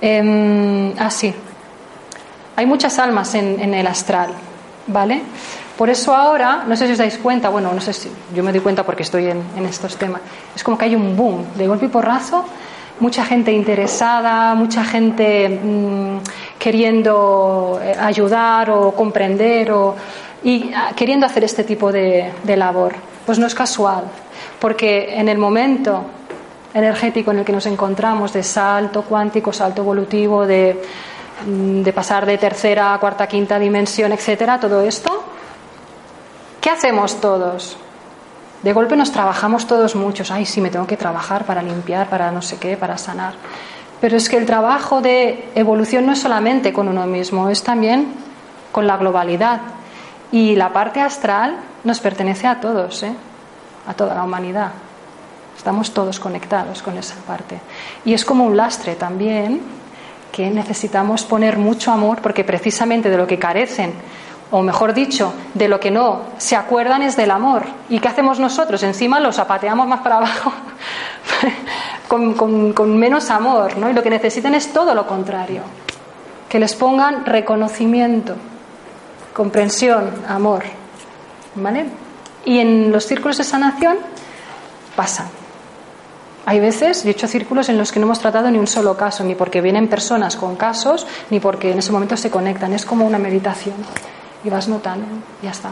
Eh, 0.00 0.94
ah, 0.98 1.10
sí. 1.10 1.34
Hay 2.56 2.66
muchas 2.66 2.98
almas 2.98 3.34
en, 3.34 3.74
el 3.74 3.86
astral, 3.86 4.30
¿vale? 4.86 5.22
Por 5.76 5.90
eso 5.90 6.14
ahora, 6.14 6.64
no 6.68 6.76
sé 6.76 6.86
si 6.86 6.92
os 6.92 6.98
dais 6.98 7.18
cuenta, 7.18 7.48
bueno, 7.48 7.72
no 7.72 7.80
sé 7.80 7.92
si 7.92 8.08
yo 8.34 8.44
me 8.44 8.52
doy 8.52 8.60
cuenta 8.60 8.84
porque 8.84 9.02
estoy 9.02 9.26
en, 9.26 9.42
en 9.56 9.66
estos 9.66 9.96
temas, 9.96 10.20
es 10.54 10.62
como 10.62 10.78
que 10.78 10.84
hay 10.84 10.94
un 10.94 11.16
boom 11.16 11.44
de 11.56 11.66
golpe 11.66 11.86
y 11.86 11.88
porrazo 11.88 12.44
mucha 13.00 13.24
gente 13.24 13.52
interesada, 13.52 14.54
mucha 14.54 14.84
gente 14.84 15.48
mm, 15.48 16.18
queriendo 16.58 17.80
eh, 17.82 17.94
ayudar 17.98 18.70
o 18.70 18.92
comprender 18.92 19.72
o, 19.72 19.94
y 20.42 20.72
ah, 20.74 20.92
queriendo 20.94 21.26
hacer 21.26 21.44
este 21.44 21.64
tipo 21.64 21.90
de, 21.90 22.32
labor. 22.46 22.94
Pues 23.26 23.38
no 23.38 23.46
es 23.46 23.54
casual, 23.54 24.04
porque 24.60 25.18
en 25.18 25.28
el 25.28 25.38
momento 25.38 26.04
energético 26.74 27.30
en 27.30 27.38
el 27.38 27.44
que 27.44 27.52
nos 27.52 27.66
encontramos 27.66 28.32
de 28.32 28.42
salto 28.42 29.02
cuántico, 29.02 29.52
salto 29.52 29.82
evolutivo, 29.82 30.46
de, 30.46 30.80
de 31.46 31.92
pasar 31.92 32.26
de 32.26 32.38
tercera 32.38 32.94
a 32.94 32.98
cuarta, 32.98 33.26
quinta 33.26 33.58
dimensión, 33.58 34.12
etcétera, 34.12 34.60
todo 34.60 34.80
esto, 34.82 35.24
¿qué 36.60 36.70
hacemos 36.70 37.20
todos? 37.20 37.76
De 38.62 38.72
golpe 38.72 38.96
nos 38.96 39.12
trabajamos 39.12 39.66
todos 39.66 39.94
muchos. 39.94 40.30
Ay, 40.30 40.46
sí, 40.46 40.60
me 40.62 40.70
tengo 40.70 40.86
que 40.86 40.96
trabajar 40.96 41.44
para 41.44 41.62
limpiar, 41.62 42.08
para 42.08 42.30
no 42.30 42.40
sé 42.40 42.56
qué, 42.56 42.78
para 42.78 42.96
sanar. 42.96 43.34
Pero 44.00 44.16
es 44.16 44.28
que 44.28 44.38
el 44.38 44.46
trabajo 44.46 45.02
de 45.02 45.50
evolución 45.54 46.06
no 46.06 46.12
es 46.12 46.20
solamente 46.20 46.72
con 46.72 46.88
uno 46.88 47.06
mismo, 47.06 47.50
es 47.50 47.62
también 47.62 48.14
con 48.72 48.86
la 48.86 48.96
globalidad. 48.96 49.60
Y 50.32 50.56
la 50.56 50.72
parte 50.72 51.00
astral 51.00 51.56
nos 51.84 52.00
pertenece 52.00 52.46
a 52.46 52.58
todos, 52.60 53.02
¿eh? 53.02 53.14
a 53.86 53.92
toda 53.92 54.14
la 54.14 54.22
humanidad. 54.22 54.72
Estamos 55.56 55.92
todos 55.92 56.18
conectados 56.18 56.82
con 56.82 56.96
esa 56.96 57.16
parte. 57.26 57.60
Y 58.04 58.14
es 58.14 58.24
como 58.24 58.44
un 58.44 58.56
lastre 58.56 58.96
también 58.96 59.60
que 60.34 60.50
necesitamos 60.50 61.22
poner 61.22 61.58
mucho 61.58 61.92
amor 61.92 62.20
porque 62.20 62.42
precisamente 62.42 63.08
de 63.08 63.16
lo 63.16 63.24
que 63.24 63.38
carecen 63.38 63.92
o 64.50 64.62
mejor 64.62 64.92
dicho, 64.92 65.32
de 65.54 65.68
lo 65.68 65.78
que 65.78 65.92
no 65.92 66.22
se 66.38 66.56
acuerdan 66.56 67.02
es 67.02 67.16
del 67.16 67.30
amor. 67.30 67.62
¿Y 67.88 68.00
qué 68.00 68.08
hacemos 68.08 68.40
nosotros? 68.40 68.82
Encima 68.82 69.20
lo 69.20 69.32
zapateamos 69.32 69.86
más 69.86 70.00
para 70.00 70.16
abajo 70.16 70.52
con, 72.08 72.98
menos 72.98 73.30
amor, 73.30 73.78
¿no? 73.78 73.88
Y 73.88 73.92
lo 73.92 74.02
que 74.02 74.10
necesitan 74.10 74.56
es 74.56 74.72
todo 74.72 74.92
lo 74.92 75.06
contrario, 75.06 75.62
que 76.48 76.58
les 76.58 76.74
pongan 76.74 77.24
reconocimiento, 77.24 78.34
comprensión, 79.32 80.10
amor, 80.26 80.64
¿vale? 81.54 81.86
Y 82.44 82.58
en 82.58 82.90
los 82.90 83.06
círculos 83.06 83.38
de 83.38 83.44
sanación 83.44 83.98
pasa. 84.96 85.28
Hay 86.46 86.60
veces, 86.60 87.02
yo 87.02 87.08
he 87.08 87.12
hecho 87.12 87.26
círculos 87.26 87.68
en 87.70 87.78
los 87.78 87.90
que 87.90 87.98
no 87.98 88.06
hemos 88.06 88.20
tratado 88.20 88.50
ni 88.50 88.58
un 88.58 88.66
solo 88.66 88.96
caso, 88.96 89.24
ni 89.24 89.34
porque 89.34 89.62
vienen 89.62 89.88
personas 89.88 90.36
con 90.36 90.56
casos, 90.56 91.06
ni 91.30 91.40
porque 91.40 91.72
en 91.72 91.78
ese 91.78 91.90
momento 91.90 92.16
se 92.16 92.30
conectan. 92.30 92.74
Es 92.74 92.84
como 92.84 93.06
una 93.06 93.18
meditación 93.18 93.76
y 94.44 94.50
vas 94.50 94.68
notando, 94.68 95.06
ya 95.42 95.50
está. 95.50 95.70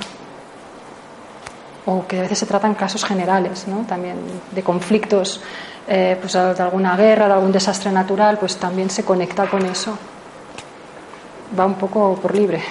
O 1.84 2.06
que 2.06 2.18
a 2.18 2.22
veces 2.22 2.38
se 2.38 2.46
tratan 2.46 2.74
casos 2.74 3.04
generales, 3.04 3.68
¿no? 3.68 3.84
También 3.86 4.16
de 4.50 4.62
conflictos, 4.62 5.42
eh, 5.86 6.16
pues 6.18 6.32
de 6.32 6.62
alguna 6.62 6.96
guerra, 6.96 7.26
de 7.26 7.34
algún 7.34 7.52
desastre 7.52 7.90
natural, 7.90 8.38
pues 8.38 8.56
también 8.56 8.88
se 8.88 9.04
conecta 9.04 9.46
con 9.50 9.66
eso. 9.66 9.98
Va 11.58 11.66
un 11.66 11.74
poco 11.74 12.14
por 12.14 12.34
libre. 12.34 12.62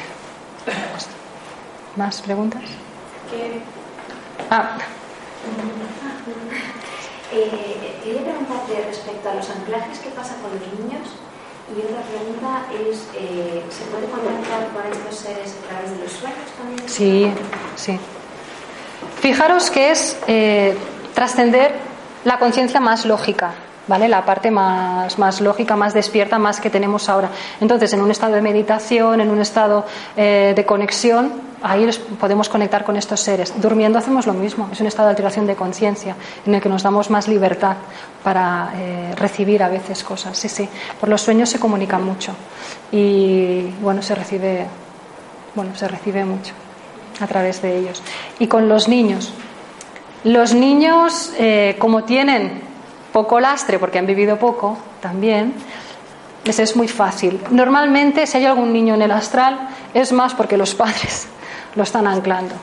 ¿Más 1.97 2.21
preguntas? 2.21 2.63
Ah. 4.49 4.77
Eh, 7.33 7.99
quería 8.03 8.23
preguntarte 8.23 8.83
respecto 8.87 9.29
a 9.29 9.35
los 9.35 9.49
anclajes 9.49 9.99
que 9.99 10.09
pasa 10.09 10.35
con 10.41 10.51
los 10.51 10.79
niños 10.79 11.07
y 11.71 11.79
otra 11.79 12.01
pregunta 12.01 12.65
es, 12.89 13.07
eh, 13.15 13.63
¿se 13.69 13.85
puede 13.85 14.05
contactar 14.07 14.67
con 14.73 14.91
estos 14.91 15.15
seres 15.15 15.55
a 15.63 15.69
través 15.69 15.91
de 15.91 16.03
los 16.03 16.11
sueños 16.11 16.51
también? 16.57 16.89
Sí, 16.89 17.31
sí. 17.77 17.97
Fijaros 19.21 19.69
que 19.69 19.91
es 19.91 20.17
eh, 20.27 20.75
trascender 21.13 21.73
la 22.25 22.39
conciencia 22.39 22.81
más 22.81 23.05
lógica, 23.05 23.53
¿vale? 23.87 24.09
La 24.09 24.25
parte 24.25 24.51
más, 24.51 25.17
más 25.17 25.39
lógica, 25.39 25.77
más 25.77 25.93
despierta, 25.93 26.37
más 26.39 26.59
que 26.59 26.69
tenemos 26.69 27.07
ahora. 27.07 27.29
Entonces, 27.61 27.93
en 27.93 28.01
un 28.01 28.11
estado 28.11 28.33
de 28.33 28.41
meditación, 28.41 29.21
en 29.21 29.29
un 29.29 29.39
estado 29.39 29.85
eh, 30.17 30.53
de 30.53 30.65
conexión, 30.65 31.31
ahí 31.61 31.89
podemos 32.19 32.49
conectar 32.49 32.83
con 32.83 32.97
estos 32.97 33.19
seres. 33.19 33.53
Durmiendo 33.61 33.99
hacemos 33.99 34.25
lo 34.25 34.33
mismo, 34.33 34.69
es 34.71 34.79
un 34.79 34.87
estado 34.87 35.07
de 35.07 35.11
alteración 35.11 35.45
de 35.45 35.55
conciencia 35.55 36.15
en 36.45 36.55
el 36.55 36.61
que 36.61 36.69
nos 36.69 36.83
damos 36.83 37.09
más 37.09 37.27
libertad 37.27 37.77
para 38.23 38.73
eh, 38.75 39.13
recibir 39.15 39.63
a 39.63 39.69
veces 39.69 40.03
cosas. 40.03 40.37
Sí, 40.37 40.49
sí, 40.49 40.67
por 40.99 41.09
los 41.09 41.21
sueños 41.21 41.49
se 41.49 41.59
comunica 41.59 41.99
mucho 41.99 42.33
y 42.91 43.63
bueno, 43.81 44.01
se 44.01 44.15
recibe, 44.15 44.65
bueno, 45.55 45.75
se 45.75 45.87
recibe 45.87 46.25
mucho 46.25 46.53
a 47.19 47.27
través 47.27 47.61
de 47.61 47.77
ellos. 47.77 48.01
Y 48.39 48.47
con 48.47 48.67
los 48.67 48.87
niños. 48.87 49.33
Los 50.23 50.53
niños, 50.53 51.33
eh, 51.37 51.75
como 51.79 52.03
tienen 52.03 52.61
poco 53.11 53.39
lastre, 53.39 53.79
porque 53.79 53.99
han 53.99 54.05
vivido 54.05 54.37
poco 54.37 54.77
también, 55.01 55.53
les 56.43 56.59
es 56.59 56.75
muy 56.75 56.87
fácil. 56.87 57.39
Normalmente, 57.49 58.25
si 58.25 58.37
hay 58.37 58.45
algún 58.45 58.71
niño 58.71 58.93
en 58.95 59.01
el 59.01 59.11
astral, 59.11 59.69
es 59.93 60.11
más 60.11 60.33
porque 60.33 60.57
los 60.57 60.75
padres 60.75 61.27
lo 61.75 61.83
están 61.83 62.07
anclando. 62.07 62.55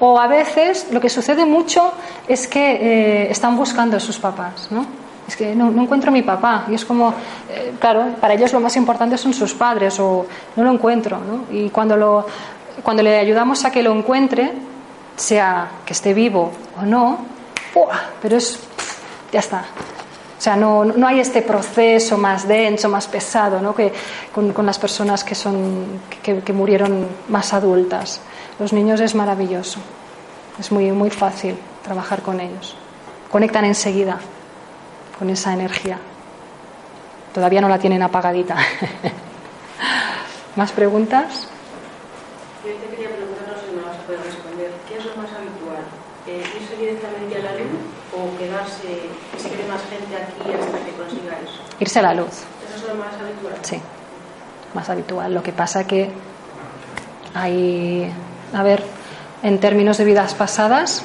O 0.00 0.18
a 0.18 0.26
veces 0.26 0.88
lo 0.90 1.00
que 1.00 1.08
sucede 1.08 1.44
mucho 1.44 1.92
es 2.26 2.48
que 2.48 2.72
eh, 2.72 3.30
están 3.30 3.56
buscando 3.56 3.96
a 3.96 4.00
sus 4.00 4.18
papás, 4.18 4.68
¿no? 4.70 4.86
Es 5.28 5.36
que 5.36 5.54
no, 5.54 5.68
encuentro 5.80 6.10
a 6.10 6.12
mi 6.12 6.22
papá. 6.22 6.64
Y 6.68 6.74
es 6.74 6.84
como, 6.84 7.14
eh, 7.48 7.74
claro, 7.78 8.16
para 8.20 8.34
ellos 8.34 8.52
lo 8.52 8.60
más 8.60 8.76
importante 8.76 9.16
son 9.16 9.32
sus 9.32 9.54
padres 9.54 10.00
o 10.00 10.26
no 10.56 10.64
lo 10.64 10.72
encuentro, 10.72 11.18
¿no? 11.18 11.54
Y 11.56 11.70
cuando, 11.70 11.96
lo, 11.96 12.26
cuando 12.82 13.02
le 13.02 13.18
ayudamos 13.18 13.64
a 13.64 13.70
que 13.70 13.82
lo 13.82 13.92
encuentre, 13.92 14.52
sea 15.14 15.68
que 15.84 15.92
esté 15.92 16.14
vivo 16.14 16.50
o 16.80 16.84
no, 16.84 17.18
pero 18.20 18.36
es, 18.36 18.58
ya 19.30 19.40
está. 19.40 19.64
O 20.40 20.42
sea, 20.42 20.56
no, 20.56 20.86
no, 20.86 21.06
hay 21.06 21.20
este 21.20 21.42
proceso 21.42 22.16
más 22.16 22.48
denso, 22.48 22.88
más 22.88 23.06
pesado, 23.06 23.60
¿no? 23.60 23.74
que 23.74 23.92
con, 24.34 24.54
con 24.54 24.64
las 24.64 24.78
personas 24.78 25.22
que, 25.22 25.34
son, 25.34 26.00
que, 26.22 26.38
que 26.40 26.52
murieron 26.54 27.06
más 27.28 27.52
adultas. 27.52 28.22
Los 28.58 28.72
niños 28.72 29.00
es 29.00 29.14
maravilloso, 29.14 29.80
es 30.58 30.72
muy, 30.72 30.92
muy 30.92 31.10
fácil 31.10 31.56
trabajar 31.84 32.22
con 32.22 32.40
ellos. 32.40 32.74
Conectan 33.30 33.66
enseguida 33.66 34.18
con 35.18 35.28
esa 35.28 35.52
energía. 35.52 35.98
Todavía 37.34 37.60
no 37.60 37.68
la 37.68 37.78
tienen 37.78 38.00
apagadita. 38.02 38.56
¿Más 40.56 40.72
preguntas? 40.72 41.48
Yo 42.64 42.72
te 42.72 42.96
quería 42.96 43.14
preguntar, 43.14 43.46
no 43.46 43.60
sé 43.60 43.66
si 43.68 43.76
me 43.76 43.82
vas 43.82 43.98
a 43.98 44.00
poder 44.06 44.22
responder. 44.22 44.70
¿Qué 44.88 44.96
es 44.96 45.04
lo 45.04 45.16
más 45.16 45.28
habitual? 45.36 45.84
Eh, 46.26 46.42
¿Irse 46.60 46.76
directamente 46.76 47.36
a 47.36 47.42
la 47.44 47.52
luz 47.52 48.00
o 48.12 48.36
quedarse, 48.36 49.08
que 49.32 49.38
se 49.38 49.48
quede 49.48 49.66
más 49.80 49.90
gente 49.90 50.16
aquí 50.16 50.52
hasta 50.52 50.84
que 50.84 50.92
consiga 50.92 51.38
eso? 51.42 51.62
Irse 51.78 51.98
a 51.98 52.02
la 52.02 52.14
luz. 52.14 52.28
¿Eso 52.28 52.76
es 52.76 52.88
lo 52.88 52.94
más 52.96 53.14
habitual? 53.14 53.54
Sí, 53.62 53.80
más 54.74 54.90
habitual. 54.90 55.34
Lo 55.34 55.42
que 55.42 55.52
pasa 55.52 55.86
que 55.86 56.10
hay 57.34 58.12
a 58.52 58.62
ver, 58.62 58.82
en 59.42 59.58
términos 59.58 59.98
de 59.98 60.04
vidas 60.04 60.34
pasadas, 60.34 61.04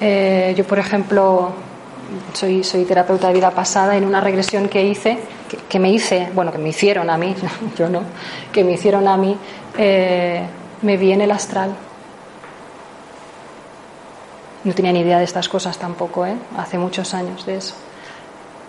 eh, 0.00 0.54
yo, 0.56 0.64
por 0.64 0.78
ejemplo, 0.78 1.52
soy, 2.32 2.64
soy 2.64 2.84
terapeuta 2.84 3.28
de 3.28 3.34
vida 3.34 3.50
pasada 3.50 3.96
en 3.96 4.04
una 4.04 4.20
regresión 4.20 4.68
que 4.68 4.84
hice, 4.84 5.18
que, 5.68 5.78
me 5.78 5.90
hice, 5.90 6.28
bueno, 6.34 6.52
que 6.52 6.58
me 6.58 6.68
hicieron 6.68 7.10
a 7.10 7.16
mí, 7.16 7.34
yo 7.78 7.88
no, 7.88 8.02
que 8.52 8.64
me 8.64 8.72
hicieron 8.72 9.08
a 9.08 9.16
mí, 9.16 9.36
eh, 9.76 10.42
me 10.82 10.96
vi 10.96 11.12
en 11.12 11.22
el 11.22 11.30
astral. 11.30 11.74
No 14.64 14.74
tenía 14.74 14.92
ni 14.92 15.00
idea 15.00 15.18
de 15.18 15.24
estas 15.24 15.48
cosas 15.48 15.78
tampoco, 15.78 16.26
¿eh? 16.26 16.34
hace 16.56 16.78
muchos 16.78 17.14
años 17.14 17.46
de 17.46 17.56
eso. 17.56 17.74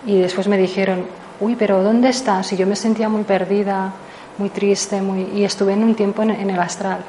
Y 0.06 0.18
después 0.20 0.46
me 0.48 0.56
dijeron, 0.56 1.04
uy, 1.40 1.56
pero 1.56 1.82
¿dónde 1.82 2.08
estás? 2.08 2.52
Y 2.52 2.56
yo 2.56 2.66
me 2.66 2.76
sentía 2.76 3.08
muy 3.08 3.24
perdida, 3.24 3.92
muy 4.38 4.48
triste, 4.50 5.02
muy, 5.02 5.22
y 5.34 5.44
estuve 5.44 5.72
en 5.72 5.82
un 5.84 5.94
tiempo 5.94 6.22
en, 6.22 6.30
en 6.30 6.48
el 6.50 6.60
astral. 6.60 7.00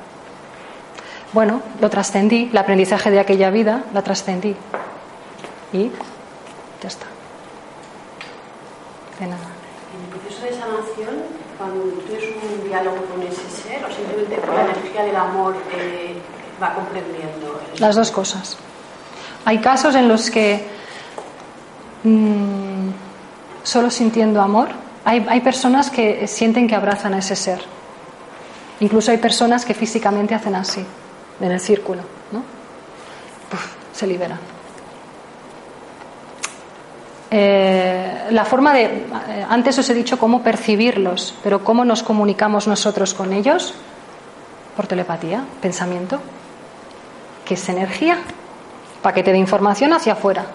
Bueno, 1.31 1.61
lo 1.79 1.89
trascendí, 1.89 2.49
el 2.51 2.57
aprendizaje 2.57 3.09
de 3.11 3.19
aquella 3.19 3.49
vida, 3.51 3.83
la 3.93 4.01
trascendí. 4.01 4.55
Y 5.71 5.89
ya 6.81 6.87
está. 6.87 7.05
De 9.19 9.27
nada. 9.27 9.39
En 9.95 10.03
el 10.03 10.19
proceso 10.19 10.43
de 10.43 10.51
sanación, 10.51 11.15
cuando 11.57 11.83
tienes 12.07 12.25
un 12.25 12.67
diálogo 12.67 12.97
con 13.13 13.21
ese 13.21 13.49
ser, 13.49 13.85
o 13.85 13.89
simplemente 13.93 14.37
la 14.53 14.61
energía 14.63 15.03
del 15.03 15.15
amor 15.15 15.55
eh, 15.77 16.15
va 16.61 16.73
comprendiendo. 16.73 17.61
el- 17.75 17.79
Las 17.79 17.95
dos 17.95 18.11
cosas. 18.11 18.57
Hay 19.45 19.59
casos 19.59 19.95
en 19.95 20.07
los 20.07 20.29
que 20.29 20.63
mm, 22.03 22.89
solo 23.63 23.89
sintiendo 23.89 24.41
amor, 24.41 24.69
hay, 25.03 25.25
hay 25.27 25.41
personas 25.41 25.89
que 25.89 26.27
sienten 26.27 26.67
que 26.67 26.75
abrazan 26.75 27.13
a 27.13 27.19
ese 27.19 27.35
ser. 27.35 27.61
Incluso 28.79 29.11
hay 29.11 29.17
personas 29.17 29.65
que 29.65 29.73
físicamente 29.73 30.33
hacen 30.33 30.55
así, 30.55 30.83
en 31.39 31.51
el 31.51 31.59
círculo, 31.59 32.01
¿no? 32.31 32.43
Se 33.93 34.07
liberan. 34.07 34.39
Eh, 37.29 38.27
la 38.31 38.43
forma 38.43 38.73
de, 38.73 38.83
eh, 38.83 39.45
antes 39.49 39.77
os 39.79 39.89
he 39.89 39.93
dicho 39.93 40.19
cómo 40.19 40.43
percibirlos, 40.43 41.33
pero 41.43 41.63
cómo 41.63 41.85
nos 41.85 42.03
comunicamos 42.03 42.67
nosotros 42.67 43.13
con 43.13 43.31
ellos, 43.31 43.73
por 44.75 44.87
telepatía, 44.87 45.45
pensamiento, 45.61 46.19
que 47.45 47.53
es 47.53 47.69
energía, 47.69 48.17
paquete 49.01 49.31
de 49.31 49.37
información 49.37 49.93
hacia 49.93 50.13
afuera. 50.13 50.45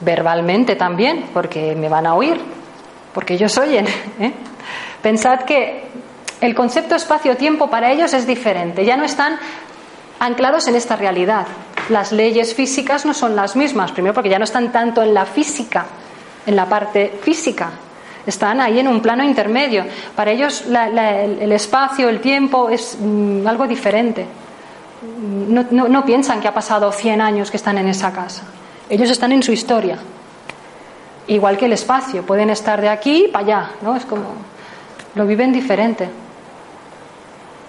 Verbalmente 0.00 0.76
también, 0.76 1.26
porque 1.34 1.74
me 1.76 1.88
van 1.90 2.06
a 2.06 2.14
oír, 2.14 2.40
porque 3.12 3.34
ellos 3.34 3.56
oyen. 3.58 3.86
¿eh? 4.18 4.32
Pensad 5.02 5.40
que 5.40 5.84
el 6.40 6.54
concepto 6.54 6.94
espacio-tiempo 6.94 7.68
para 7.68 7.92
ellos 7.92 8.14
es 8.14 8.26
diferente, 8.26 8.84
ya 8.84 8.96
no 8.96 9.04
están 9.04 9.38
anclados 10.18 10.68
en 10.68 10.76
esta 10.76 10.96
realidad. 10.96 11.46
Las 11.90 12.12
leyes 12.12 12.54
físicas 12.54 13.04
no 13.04 13.12
son 13.12 13.36
las 13.36 13.56
mismas, 13.56 13.92
primero 13.92 14.14
porque 14.14 14.30
ya 14.30 14.38
no 14.38 14.44
están 14.44 14.72
tanto 14.72 15.02
en 15.02 15.12
la 15.12 15.26
física, 15.26 15.84
en 16.46 16.56
la 16.56 16.64
parte 16.66 17.18
física, 17.22 17.68
están 18.26 18.60
ahí 18.62 18.78
en 18.78 18.88
un 18.88 19.00
plano 19.02 19.22
intermedio. 19.22 19.84
Para 20.16 20.30
ellos 20.30 20.64
la- 20.66 20.88
la- 20.88 21.20
el, 21.22 21.40
el 21.42 21.52
espacio, 21.52 22.08
el 22.08 22.20
tiempo 22.20 22.70
es 22.70 22.96
mm, 22.98 23.46
algo 23.46 23.66
diferente. 23.66 24.24
No, 25.02 26.04
piensan 26.04 26.40
que 26.40 26.48
ha 26.48 26.54
pasado 26.54 26.92
100 26.92 27.20
años 27.20 27.50
que 27.50 27.56
están 27.56 27.78
en 27.78 27.88
esa 27.88 28.12
casa. 28.12 28.42
Ellos 28.88 29.10
están 29.10 29.32
en 29.32 29.42
su 29.42 29.52
historia. 29.52 29.98
Igual 31.26 31.56
que 31.56 31.66
el 31.66 31.72
espacio, 31.72 32.24
pueden 32.24 32.50
estar 32.50 32.80
de 32.80 32.88
aquí 32.88 33.28
para 33.32 33.44
allá, 33.44 33.70
¿no? 33.82 33.96
Es 33.96 34.04
como 34.04 34.26
lo 35.14 35.26
viven 35.26 35.52
diferente. 35.52 36.08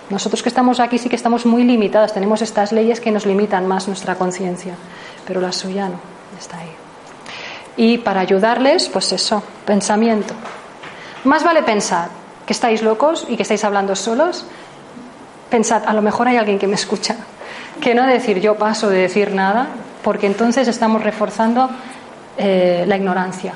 Nosotros 0.10 0.44
que 0.44 0.50
estamos 0.50 0.80
aquí 0.80 0.98
sí 0.98 1.08
que 1.08 1.16
estamos 1.16 1.46
muy 1.46 1.64
limitados, 1.64 2.12
tenemos 2.12 2.42
estas 2.42 2.74
leyes 2.74 3.00
que 3.00 3.12
nos 3.12 3.26
limitan 3.26 3.66
más 3.66 3.88
nuestra 3.88 4.16
conciencia, 4.16 4.76
pero 5.26 5.40
la 5.40 5.54
suya 5.54 5.88
no, 5.88 6.00
está 6.38 6.58
ahí. 6.58 6.72
Y 7.78 7.98
para 8.00 8.20
ayudarles, 8.20 8.90
pues 8.90 9.14
eso, 9.14 9.42
pensamiento. 9.66 10.34
Más 11.24 11.44
vale 11.44 11.64
pensar 11.64 12.10
que 12.46 12.54
estáis 12.54 12.82
locos 12.82 13.26
y 13.30 13.38
que 13.38 13.44
estáis 13.44 13.64
hablando 13.64 13.96
solos. 13.96 14.46
Pensad, 15.52 15.84
a 15.86 15.94
lo 15.94 16.02
mejor 16.02 16.30
hay 16.30 16.38
alguien 16.38 16.58
que 16.58 16.66
me 16.66 16.76
escucha. 16.76 17.18
Que 17.82 17.94
no 17.94 18.08
decir 18.08 18.40
yo 18.40 18.56
paso 18.56 18.90
de 18.90 19.00
decir 19.00 19.34
nada, 19.34 19.68
porque 20.02 20.26
entonces 20.26 20.68
estamos 20.68 21.04
reforzando 21.04 21.70
eh, 22.38 22.86
la 22.88 22.96
ignorancia 22.96 23.54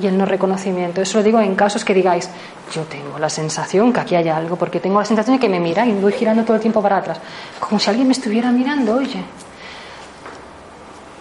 y 0.00 0.08
el 0.08 0.18
no 0.18 0.26
reconocimiento. 0.26 1.00
Eso 1.00 1.18
lo 1.18 1.24
digo 1.24 1.40
en 1.40 1.54
casos 1.54 1.84
que 1.84 1.94
digáis, 1.94 2.28
yo 2.74 2.82
tengo 2.82 3.18
la 3.20 3.30
sensación 3.30 3.92
que 3.92 4.00
aquí 4.00 4.16
hay 4.16 4.28
algo, 4.28 4.56
porque 4.56 4.80
tengo 4.80 4.98
la 4.98 5.04
sensación 5.04 5.36
de 5.36 5.40
que 5.40 5.48
me 5.48 5.60
mira 5.60 5.86
y 5.86 5.92
me 5.92 6.00
voy 6.00 6.12
girando 6.12 6.42
todo 6.42 6.56
el 6.56 6.60
tiempo 6.60 6.82
para 6.82 6.98
atrás, 6.98 7.18
como 7.60 7.78
si 7.78 7.88
alguien 7.90 8.08
me 8.08 8.12
estuviera 8.12 8.50
mirando, 8.50 8.96
oye. 8.96 9.22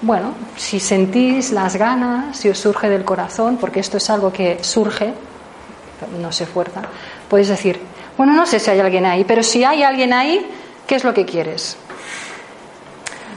Bueno, 0.01 0.33
si 0.57 0.79
sentís 0.79 1.51
las 1.51 1.75
ganas, 1.75 2.35
si 2.37 2.49
os 2.49 2.57
surge 2.57 2.89
del 2.89 3.05
corazón, 3.05 3.57
porque 3.57 3.79
esto 3.79 3.97
es 3.97 4.09
algo 4.09 4.33
que 4.33 4.57
surge, 4.61 5.13
no 6.19 6.31
se 6.31 6.45
fuerza, 6.45 6.81
podéis 7.29 7.49
decir, 7.49 7.79
bueno, 8.17 8.33
no 8.33 8.45
sé 8.45 8.59
si 8.59 8.69
hay 8.69 8.79
alguien 8.79 9.05
ahí, 9.05 9.23
pero 9.23 9.41
si 9.43 9.63
hay 9.63 9.83
alguien 9.83 10.13
ahí, 10.13 10.45
¿qué 10.85 10.95
es 10.95 11.03
lo 11.03 11.13
que 11.13 11.25
quieres? 11.25 11.77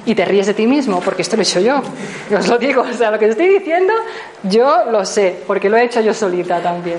Y 0.04 0.14
te 0.14 0.24
ríes 0.24 0.46
de 0.46 0.54
ti 0.54 0.66
mismo, 0.66 1.00
porque 1.00 1.22
esto 1.22 1.36
lo 1.36 1.42
he 1.42 1.44
hecho 1.44 1.60
yo. 1.60 1.82
Os 2.36 2.46
lo 2.46 2.58
digo, 2.58 2.82
o 2.82 2.92
sea, 2.92 3.10
lo 3.10 3.18
que 3.18 3.26
estoy 3.26 3.48
diciendo, 3.48 3.92
yo 4.44 4.84
lo 4.90 5.04
sé, 5.04 5.42
porque 5.46 5.68
lo 5.68 5.76
he 5.76 5.84
hecho 5.84 6.00
yo 6.00 6.14
solita 6.14 6.60
también. 6.62 6.98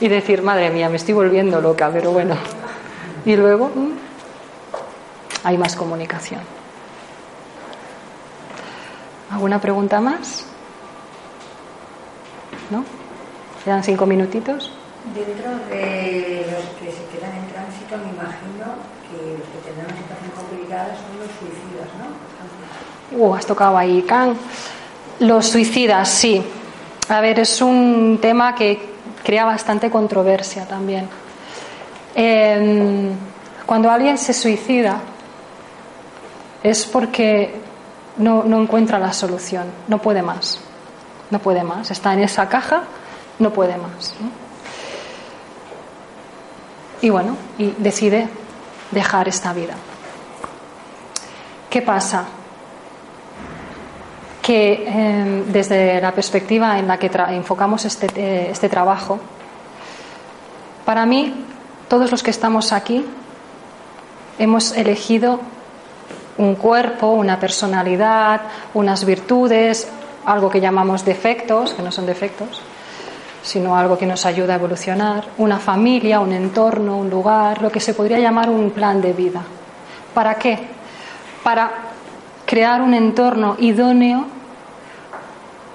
Y 0.00 0.08
decir, 0.08 0.42
madre 0.42 0.70
mía, 0.70 0.88
me 0.88 0.96
estoy 0.96 1.14
volviendo 1.14 1.60
loca, 1.60 1.90
pero 1.92 2.10
bueno. 2.10 2.34
Y 3.24 3.36
luego 3.36 3.70
mm, 3.72 3.90
hay 5.44 5.58
más 5.58 5.76
comunicación. 5.76 6.40
¿Alguna 9.30 9.60
pregunta 9.60 10.00
más? 10.00 10.44
¿No? 12.70 12.84
¿Quedan 13.64 13.84
cinco 13.84 14.06
minutitos? 14.06 14.72
Dentro 15.14 15.50
de 15.70 16.46
los 16.52 16.64
que 16.78 16.92
se 16.92 17.04
quedan 17.06 17.34
en 17.34 17.48
tránsito, 17.48 17.96
me 17.96 18.12
imagino 18.12 18.76
que 19.08 19.38
los 19.38 19.48
que 19.48 19.58
tendrán 19.64 19.86
una 19.86 19.96
situación 19.96 20.30
complicada 20.36 20.88
son 20.94 21.18
los 21.18 21.30
suicidas, 21.38 21.88
¿no? 21.98 23.18
Uh, 23.18 23.34
has 23.34 23.46
tocado 23.46 23.76
ahí, 23.76 24.02
Can. 24.02 24.36
Los 25.18 25.46
suicidas, 25.46 26.08
sí. 26.08 26.42
A 27.08 27.20
ver, 27.20 27.40
es 27.40 27.60
un 27.60 28.18
tema 28.20 28.54
que 28.54 28.90
crea 29.24 29.44
bastante 29.46 29.90
controversia 29.90 30.68
también. 30.68 31.08
Eh, 32.14 33.10
cuando 33.66 33.90
alguien 33.90 34.18
se 34.18 34.32
suicida 34.32 35.00
es 36.62 36.84
porque 36.84 37.54
no, 38.18 38.44
no 38.44 38.60
encuentra 38.60 38.98
la 38.98 39.12
solución, 39.12 39.64
no 39.88 39.98
puede 39.98 40.22
más, 40.22 40.60
no 41.30 41.38
puede 41.38 41.64
más. 41.64 41.90
Está 41.90 42.12
en 42.12 42.20
esa 42.20 42.48
caja, 42.48 42.82
no 43.38 43.50
puede 43.50 43.76
más. 43.76 44.14
¿no? 44.20 44.49
Y 47.02 47.10
bueno, 47.10 47.36
y 47.58 47.74
decide 47.78 48.28
dejar 48.90 49.28
esta 49.28 49.52
vida. 49.52 49.74
¿Qué 51.68 51.82
pasa? 51.82 52.26
que 54.42 54.84
eh, 54.86 55.44
desde 55.46 56.00
la 56.00 56.12
perspectiva 56.12 56.78
en 56.78 56.88
la 56.88 56.98
que 56.98 57.10
enfocamos 57.28 57.84
este, 57.84 58.08
eh, 58.16 58.48
este 58.50 58.68
trabajo, 58.68 59.20
para 60.84 61.06
mí, 61.06 61.44
todos 61.88 62.10
los 62.10 62.22
que 62.22 62.30
estamos 62.30 62.72
aquí 62.72 63.04
hemos 64.38 64.72
elegido 64.72 65.40
un 66.38 66.54
cuerpo, 66.56 67.08
una 67.12 67.38
personalidad, 67.38 68.40
unas 68.74 69.04
virtudes, 69.04 69.86
algo 70.24 70.50
que 70.50 70.60
llamamos 70.60 71.04
defectos, 71.04 71.74
que 71.74 71.82
no 71.82 71.92
son 71.92 72.06
defectos, 72.06 72.60
sino 73.42 73.76
algo 73.76 73.96
que 73.96 74.06
nos 74.06 74.26
ayuda 74.26 74.54
a 74.54 74.56
evolucionar, 74.56 75.24
una 75.38 75.58
familia, 75.58 76.20
un 76.20 76.32
entorno, 76.32 76.98
un 76.98 77.10
lugar, 77.10 77.62
lo 77.62 77.70
que 77.70 77.80
se 77.80 77.94
podría 77.94 78.18
llamar 78.18 78.50
un 78.50 78.70
plan 78.70 79.00
de 79.00 79.12
vida. 79.12 79.42
¿Para 80.14 80.34
qué? 80.34 80.58
Para 81.42 81.70
crear 82.44 82.82
un 82.82 82.94
entorno 82.94 83.56
idóneo 83.58 84.26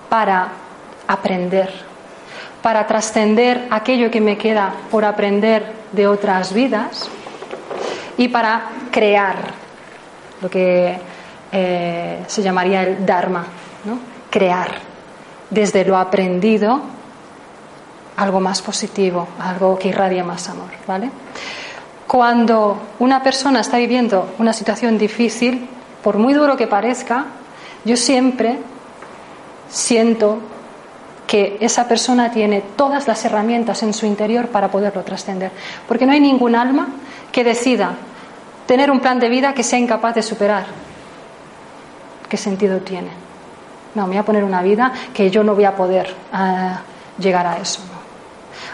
para 0.10 0.50
aprender, 1.08 1.74
para 2.62 2.86
trascender 2.86 3.68
aquello 3.72 4.12
que 4.12 4.22
me 4.22 4.38
queda 4.38 4.74
por 4.92 5.06
aprender 5.06 5.74
de 5.92 6.08
otras 6.08 6.54
vidas 6.54 7.10
y 8.18 8.28
para 8.28 8.70
crear 8.92 9.36
lo 10.42 10.50
que 10.50 10.98
eh, 11.52 12.24
se 12.28 12.42
llamaría 12.42 12.84
el 12.84 13.06
Dharma, 13.06 13.46
¿no? 13.86 14.00
crear 14.30 14.70
desde 15.50 15.86
lo 15.86 15.98
aprendido 15.98 16.95
algo 18.18 18.40
más 18.40 18.62
positivo, 18.62 19.28
algo 19.40 19.78
que 19.78 19.90
irradie 19.90 20.24
más 20.24 20.50
amor, 20.50 20.70
¿vale? 20.88 21.10
Cuando 22.08 22.78
una 23.00 23.22
persona 23.22 23.62
está 23.62 23.78
viviendo 23.78 24.36
una 24.38 24.54
situación 24.54 24.98
difícil, 24.98 25.68
por 26.04 26.18
muy 26.18 26.34
duro 26.34 26.56
que 26.56 26.68
parezca, 26.68 27.26
yo 27.84 27.98
siempre 27.98 28.60
siento 29.70 30.40
que 31.28 31.58
esa 31.60 31.88
persona 31.88 32.32
tiene 32.32 32.62
todas 32.76 33.08
las 33.08 33.26
herramientas 33.26 33.82
en 33.84 33.94
su 33.94 34.06
interior 34.06 34.48
para 34.50 34.70
poderlo 34.70 35.02
trascender. 35.02 35.52
Porque 35.88 36.06
no 36.06 36.12
hay 36.12 36.20
ningún 36.20 36.56
alma 36.56 36.90
que 37.32 37.44
decida 37.44 37.96
tener 38.68 38.92
un 38.92 39.00
plan 39.00 39.20
de 39.20 39.30
vida 39.30 39.54
que 39.54 39.64
sea 39.64 39.80
incapaz 39.80 40.16
de 40.16 40.22
superar. 40.22 40.66
¿Qué 42.30 42.38
sentido 42.38 42.80
tiene? 42.80 43.10
No, 43.96 44.04
me 44.04 44.10
voy 44.10 44.18
a 44.18 44.24
poner 44.24 44.44
una 44.44 44.62
vida 44.62 44.92
que 45.14 45.32
yo 45.32 45.44
no 45.44 45.56
voy 45.56 45.66
a 45.66 45.76
poder 45.76 46.14
ah, 46.32 46.82
llegar 47.18 47.48
a 47.48 47.58
eso. 47.58 47.80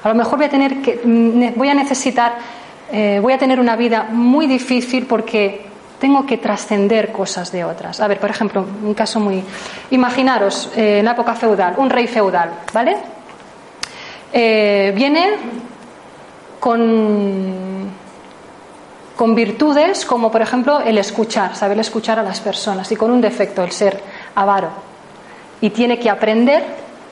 A 0.04 0.10
lo 0.10 0.15
mejor 0.15 0.38
voy 0.38 0.46
a 0.48 0.50
tener 0.50 0.82
que, 0.82 1.02
mm, 1.04 1.58
voy 1.58 1.70
a 1.70 1.74
necesitar, 1.74 2.34
eh, 2.91 3.20
voy 3.22 3.34
a 3.34 3.38
tener 3.38 3.60
una 3.60 3.76
vida 3.76 4.08
muy 4.12 4.48
difícil 4.48 5.06
porque 5.06 5.65
tengo 6.00 6.26
que 6.26 6.38
trascender 6.38 7.12
cosas 7.12 7.52
de 7.52 7.63
otras. 7.63 8.00
A 8.00 8.08
ver, 8.08 8.20
por 8.20 8.32
ejemplo, 8.32 8.65
un 8.84 8.96
caso 8.96 9.20
muy. 9.20 9.44
Imaginaros, 9.91 10.72
eh, 10.76 11.00
en 11.00 11.06
la 11.06 11.12
época 11.12 11.36
feudal, 11.36 11.76
un 11.78 11.91
rey 11.91 12.08
feudal, 12.08 12.52
¿vale? 12.74 12.98
Eh, 14.34 14.91
viene 14.96 15.30
con, 16.60 17.89
con 19.15 19.36
virtudes 19.36 20.06
como 20.06 20.32
por 20.32 20.41
ejemplo 20.41 20.80
el 20.80 20.98
escuchar, 20.98 21.56
saber 21.56 21.78
escuchar 21.80 22.17
a 22.17 22.24
las 22.24 22.39
personas 22.39 22.91
y 22.91 22.96
con 22.96 23.12
un 23.12 23.22
defecto, 23.22 23.63
el 23.63 23.72
ser 23.72 24.02
avaro. 24.34 24.70
Y 25.60 25.70
tiene 25.70 26.00
que 26.00 26.10
aprender 26.10 26.63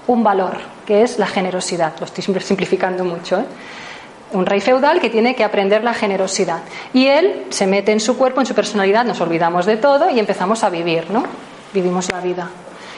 un 0.10 0.24
valor, 0.24 0.58
que 0.88 1.04
es 1.04 1.20
la 1.20 1.28
generosidad. 1.28 1.94
Lo 2.00 2.06
estoy 2.06 2.24
simplificando 2.24 3.06
mucho. 3.06 3.40
¿eh? 3.40 3.46
Un 4.34 4.46
rey 4.46 4.60
feudal 4.60 5.00
que 5.00 5.12
tiene 5.12 5.36
que 5.36 5.44
aprender 5.44 5.84
la 5.84 5.94
generosidad. 5.94 6.62
Y 6.94 7.06
él 7.06 7.46
se 7.50 7.68
mete 7.68 7.92
en 7.92 8.00
su 8.00 8.18
cuerpo, 8.18 8.40
en 8.40 8.48
su 8.48 8.56
personalidad, 8.56 9.06
nos 9.06 9.22
olvidamos 9.22 9.68
de 9.68 9.78
todo 9.78 10.10
y 10.10 10.20
empezamos 10.20 10.64
a 10.64 10.72
vivir, 10.72 11.12
¿no? 11.12 11.24
Vivimos 11.74 12.12
la 12.12 12.22
vida. 12.22 12.50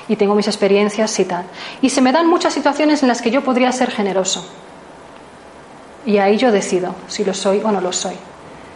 Y 0.07 0.15
tengo 0.15 0.35
mis 0.35 0.47
experiencias 0.47 1.19
y 1.19 1.25
tal. 1.25 1.43
Y 1.81 1.89
se 1.89 1.99
me 1.99 2.13
dan 2.13 2.27
muchas 2.27 2.53
situaciones 2.53 3.01
en 3.01 3.09
las 3.09 3.21
que 3.21 3.29
yo 3.29 3.41
podría 3.43 3.73
ser 3.73 3.91
generoso. 3.91 4.45
Y 6.05 6.17
ahí 6.17 6.37
yo 6.37 6.49
decido 6.49 6.95
si 7.07 7.25
lo 7.25 7.33
soy 7.33 7.61
o 7.61 7.71
no 7.73 7.81
lo 7.81 7.91
soy. 7.91 8.15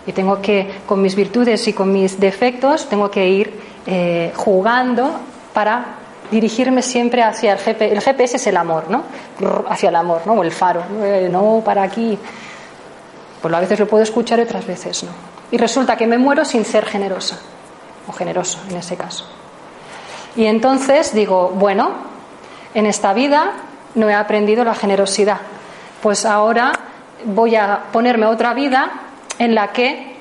Y 0.08 0.12
tengo 0.12 0.42
que, 0.42 0.82
con 0.86 1.02
mis 1.02 1.16
virtudes 1.16 1.66
y 1.70 1.74
con 1.74 1.92
mis 1.92 2.20
defectos, 2.20 2.90
tengo 2.90 3.10
que 3.10 3.30
ir 3.30 3.60
eh, 3.88 4.34
jugando 4.36 5.22
para 5.54 6.05
dirigirme 6.32 6.82
siempre 6.82 7.24
hacia 7.24 7.54
el 7.54 7.60
GPS. 7.60 7.94
El 7.94 8.02
GPS 8.02 8.38
es 8.38 8.48
el 8.48 8.58
amor, 8.58 8.86
¿no? 8.90 9.04
Hacia 9.70 9.90
el 9.90 9.96
amor, 9.96 10.22
¿no? 10.26 10.34
O 10.34 10.44
el 10.44 10.52
faro. 10.52 10.84
Eh, 11.02 11.30
no, 11.32 11.62
para 11.64 11.84
aquí. 11.84 12.18
Pues 13.42 13.54
a 13.54 13.60
veces 13.60 13.80
lo 13.80 13.88
puedo 13.88 14.04
escuchar 14.04 14.40
y 14.40 14.44
otras 14.44 14.66
veces 14.66 15.04
no. 15.04 15.12
Y 15.52 15.58
resulta 15.58 15.96
que 15.96 16.08
me 16.08 16.18
muero 16.18 16.44
sin 16.46 16.66
ser 16.66 16.86
generosa. 16.86 17.38
O 18.08 18.12
generoso, 18.12 18.60
en 18.70 18.78
ese 18.78 18.96
caso. 18.96 19.26
Y 20.36 20.46
entonces 20.46 21.14
digo, 21.14 21.50
bueno, 21.50 21.92
en 22.74 22.86
esta 22.86 23.14
vida 23.14 23.54
no 23.96 24.10
he 24.10 24.14
aprendido 24.14 24.64
la 24.64 24.76
generosidad. 24.76 25.38
Pues 26.02 26.26
ahora 26.26 26.74
voy 27.26 27.56
a 27.56 27.84
ponerme 27.92 28.26
otra 28.26 28.54
vida 28.54 28.92
en 29.40 29.56
la 29.56 29.72
que 29.72 30.16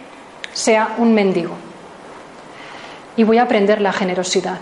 sea 0.53 0.95
un 0.99 1.15
mendigo. 1.15 1.55
Y 3.17 3.25
voy 3.25 3.39
a 3.39 3.43
aprender 3.43 3.81
la 3.81 3.93
generosidad, 3.93 4.59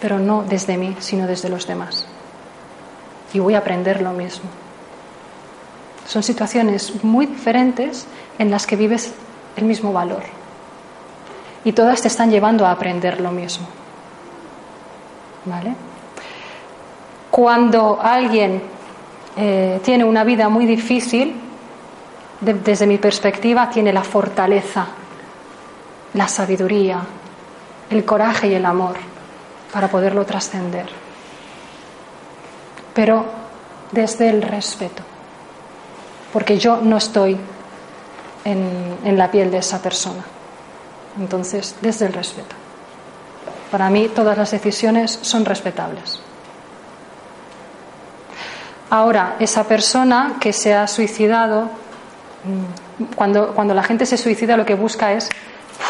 pero 0.00 0.18
no 0.18 0.42
desde 0.42 0.76
mí, 0.76 0.96
sino 0.98 1.26
desde 1.26 1.48
los 1.48 1.66
demás. 1.66 2.06
Y 3.32 3.38
voy 3.38 3.54
a 3.54 3.58
aprender 3.58 4.00
lo 4.00 4.12
mismo. 4.12 4.48
Son 6.06 6.22
situaciones 6.22 7.04
muy 7.04 7.26
diferentes 7.26 8.06
en 8.38 8.50
las 8.50 8.66
que 8.66 8.76
vives 8.76 9.12
el 9.56 9.64
mismo 9.64 9.92
valor. 9.92 10.22
Y 11.64 11.72
todas 11.72 12.00
te 12.00 12.08
están 12.08 12.30
llevando 12.30 12.66
a 12.66 12.72
aprender 12.72 13.20
lo 13.20 13.30
mismo. 13.30 13.66
¿Vale? 15.44 15.74
Cuando 17.30 18.00
alguien 18.00 18.62
eh, 19.36 19.80
tiene 19.84 20.04
una 20.04 20.24
vida 20.24 20.48
muy 20.48 20.66
difícil, 20.66 21.34
desde 22.40 22.86
mi 22.86 22.96
perspectiva, 22.96 23.68
tiene 23.68 23.92
la 23.92 24.02
fortaleza, 24.02 24.86
la 26.14 26.26
sabiduría, 26.26 27.00
el 27.90 28.04
coraje 28.04 28.48
y 28.48 28.54
el 28.54 28.64
amor 28.64 29.09
para 29.72 29.88
poderlo 29.88 30.24
trascender. 30.24 30.86
Pero 32.94 33.24
desde 33.92 34.28
el 34.28 34.42
respeto, 34.42 35.02
porque 36.32 36.58
yo 36.58 36.78
no 36.78 36.96
estoy 36.96 37.36
en, 38.44 38.98
en 39.04 39.18
la 39.18 39.30
piel 39.30 39.50
de 39.50 39.58
esa 39.58 39.80
persona. 39.80 40.24
Entonces, 41.18 41.76
desde 41.80 42.06
el 42.06 42.12
respeto. 42.12 42.54
Para 43.70 43.90
mí 43.90 44.08
todas 44.08 44.36
las 44.36 44.50
decisiones 44.50 45.18
son 45.22 45.44
respetables. 45.44 46.20
Ahora, 48.90 49.36
esa 49.38 49.64
persona 49.64 50.36
que 50.40 50.52
se 50.52 50.74
ha 50.74 50.86
suicidado 50.88 51.70
Mm. 52.44 53.04
Cuando, 53.14 53.54
cuando 53.54 53.74
la 53.74 53.82
gente 53.82 54.06
se 54.06 54.16
suicida 54.16 54.56
lo 54.56 54.66
que 54.66 54.74
busca 54.74 55.12
es, 55.12 55.28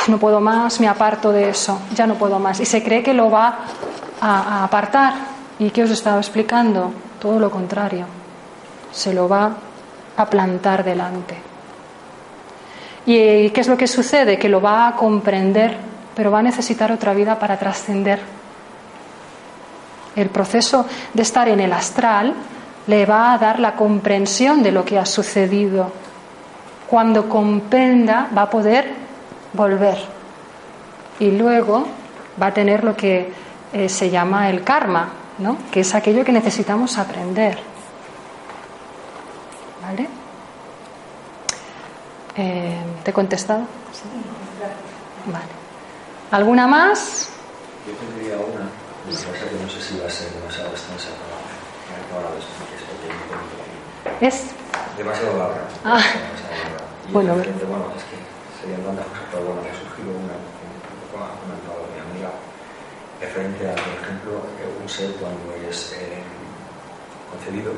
no 0.09 0.19
puedo 0.19 0.41
más, 0.41 0.81
me 0.81 0.89
aparto 0.89 1.33
de 1.33 1.51
eso, 1.51 1.81
ya 1.95 2.07
no 2.07 2.15
puedo 2.15 2.39
más. 2.39 2.61
Y 2.61 2.65
se 2.65 2.83
cree 2.83 3.03
que 3.03 3.15
lo 3.15 3.31
va 3.31 3.59
a, 4.21 4.65
apartar. 4.65 5.15
¿Y 5.59 5.71
qué 5.71 5.83
os 5.83 5.91
estaba 5.91 6.19
explicando? 6.19 6.93
Todo 7.21 7.39
lo 7.39 7.51
contrario. 7.51 8.07
Se 8.93 9.13
lo 9.13 9.29
va 9.29 9.53
a 10.17 10.27
plantar 10.27 10.85
delante. 10.85 11.37
¿Y 13.05 13.51
qué 13.51 13.61
es 13.61 13.69
lo 13.69 13.77
que 13.77 13.87
sucede? 13.87 14.39
Que 14.39 14.49
lo 14.49 14.61
va 14.61 14.89
a 14.89 14.97
comprender, 14.97 15.77
pero 16.15 16.31
va 16.31 16.39
a 16.39 16.43
necesitar 16.43 16.91
otra 16.93 17.13
vida 17.13 17.39
para 17.39 17.59
trascender. 17.59 18.21
El 20.17 20.29
proceso 20.29 20.87
de 21.13 21.23
estar 21.23 21.49
en 21.49 21.61
el 21.61 21.73
astral 21.73 22.35
le 22.87 23.07
va 23.07 23.33
a 23.33 23.39
dar 23.39 23.61
la 23.61 23.77
comprensión 23.77 24.63
de 24.63 24.73
lo 24.73 24.85
que 24.85 24.99
ha 24.99 25.07
sucedido 25.07 25.93
cuando 26.89 27.29
comprenda 27.29 28.29
va 28.37 28.43
a 28.43 28.51
poder 28.51 28.93
volver 29.53 29.99
y 31.19 31.33
luego 31.33 31.87
va 32.41 32.47
a 32.47 32.55
tener 32.55 32.85
lo 32.85 32.97
que 32.97 33.33
eh, 33.73 33.89
se 33.89 34.11
llama 34.11 34.51
el 34.51 34.65
karma, 34.65 35.11
¿no? 35.39 35.57
que 35.71 35.81
es 35.81 35.95
aquello 35.95 36.25
que 36.25 36.33
necesitamos 36.33 36.99
aprender. 36.99 37.59
¿Vale? 39.83 40.09
Eh, 42.37 42.81
¿Te 43.05 43.11
he 43.11 43.15
contestado? 43.15 43.61
¿Sí? 43.93 44.03
Vale. 45.31 45.45
¿Alguna 46.31 46.67
más? 46.67 47.29
Yo 47.87 47.93
tendría 47.95 48.37
una, 48.37 48.69
lo 49.07 49.11
que 49.11 49.17
que 49.57 49.63
no 49.63 49.69
sé 49.69 49.83
si 49.83 49.99
va 49.99 50.07
a 50.07 50.11
ser 50.11 50.33
demasiado 50.33 50.71
extensa 50.71 51.09
para 52.11 52.29
Es 54.27 54.51
demasiado 54.97 55.39
larga. 55.39 55.63
Ah. 55.85 56.03
Bueno, 57.13 57.35
bueno, 57.35 57.87
es 57.97 58.05
que 58.05 58.30
serían 58.61 58.83
tantas 58.83 59.07
cosas, 59.07 59.25
pero 59.31 59.45
bueno, 59.45 59.63
me 59.63 59.71
ha 59.71 59.75
surgido 59.75 60.11
una, 60.13 60.37
que 60.37 61.17
ha 61.17 61.35
comentado 61.41 61.81
mi 61.93 61.99
amiga, 62.01 62.31
referente 63.21 63.63
a, 63.71 63.75
por 63.75 63.95
ejemplo, 64.03 64.33
un 64.83 64.89
ser 64.89 65.11
cuando 65.17 65.55
es 65.69 65.93
eh, 65.99 66.23
concebido, 67.31 67.73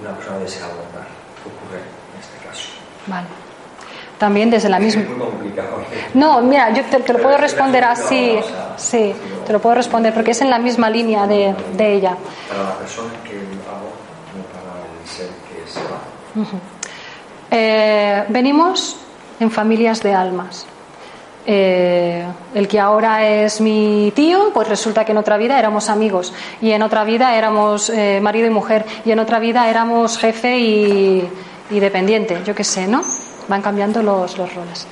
una 0.00 0.16
persona 0.16 0.38
desea 0.38 0.64
abortar. 0.66 1.06
¿Qué 1.40 1.48
ocurre 1.48 1.80
en 1.80 2.20
este 2.20 2.36
caso? 2.46 2.68
Vale. 3.06 3.26
También 4.18 4.50
desde 4.50 4.68
la 4.68 4.78
misma. 4.78 5.00
Es 5.02 5.08
muy 5.08 5.18
complicado. 5.18 5.78
No, 6.12 6.42
mira, 6.42 6.70
yo 6.74 6.84
te, 6.84 7.00
te 7.00 7.12
lo 7.14 7.20
puedo 7.22 7.38
responder 7.38 7.84
así. 7.84 8.38
Sí, 8.76 9.14
te 9.46 9.52
lo 9.52 9.60
puedo 9.60 9.76
responder 9.76 10.12
porque 10.12 10.32
es 10.32 10.40
en 10.42 10.50
la 10.50 10.58
misma 10.58 10.90
línea 10.90 11.26
de, 11.26 11.54
de 11.72 11.94
ella. 11.94 12.16
Para 12.48 12.64
la 12.64 12.76
persona 12.76 13.08
que 13.24 13.36
hago, 13.36 13.90
no 14.36 14.44
para 14.52 14.84
el 14.84 15.08
ser 15.08 15.28
que 15.48 15.66
se 15.66 15.80
va. 15.84 16.00
Uh 16.34 16.44
-huh. 16.44 16.60
Eh, 17.50 18.24
venimos 18.28 18.96
en 19.40 19.50
familias 19.50 20.02
de 20.02 20.14
almas. 20.14 20.66
Eh, 21.46 22.24
el 22.54 22.68
que 22.68 22.78
ahora 22.78 23.26
es 23.26 23.60
mi 23.60 24.12
tío, 24.14 24.50
pues 24.52 24.68
resulta 24.68 25.04
que 25.04 25.12
en 25.12 25.18
otra 25.18 25.38
vida 25.38 25.58
éramos 25.58 25.88
amigos 25.88 26.34
y 26.60 26.70
en 26.70 26.82
otra 26.82 27.02
vida 27.02 27.34
éramos 27.34 27.88
eh, 27.88 28.20
marido 28.22 28.46
y 28.46 28.50
mujer 28.50 28.84
y 29.06 29.10
en 29.10 29.18
otra 29.18 29.38
vida 29.38 29.68
éramos 29.68 30.18
jefe 30.18 30.58
y, 30.58 31.28
dependiente, 31.70 32.42
yo 32.44 32.54
qué 32.54 32.64
sé, 32.64 32.86
¿no? 32.86 33.00
Van 33.48 33.62
cambiando 33.62 34.02
los, 34.02 34.36
los 34.36 34.54
roles. 34.54 34.86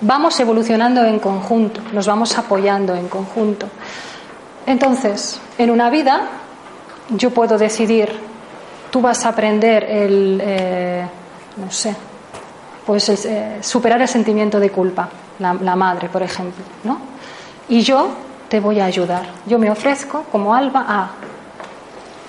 Vamos 0.00 0.38
evolucionando 0.40 1.04
en 1.04 1.18
conjunto, 1.18 1.80
nos 1.92 2.06
vamos 2.06 2.36
apoyando 2.38 2.94
en 2.94 3.08
conjunto. 3.08 3.68
Entonces, 4.64 5.40
en 5.58 5.70
una 5.70 5.90
vida 5.90 6.28
yo 7.10 7.30
puedo 7.30 7.58
decidir, 7.58 8.08
tú 8.90 9.00
vas 9.00 9.26
a 9.26 9.30
aprender 9.30 9.84
el 9.84 10.42
no 11.56 11.70
sé, 11.70 11.94
pues 12.86 13.08
eh, 13.08 13.58
superar 13.60 14.00
el 14.00 14.08
sentimiento 14.08 14.58
de 14.58 14.70
culpa, 14.70 15.08
la, 15.38 15.76
madre, 15.76 16.08
por 16.08 16.22
ejemplo, 16.22 16.64
¿no? 16.84 16.98
Y 17.68 17.82
yo 17.82 18.10
te 18.48 18.60
voy 18.60 18.80
a 18.80 18.84
ayudar. 18.84 19.26
Yo 19.46 19.58
me 19.58 19.70
ofrezco 19.70 20.24
como 20.30 20.54
alba 20.54 20.84
a 20.88 21.10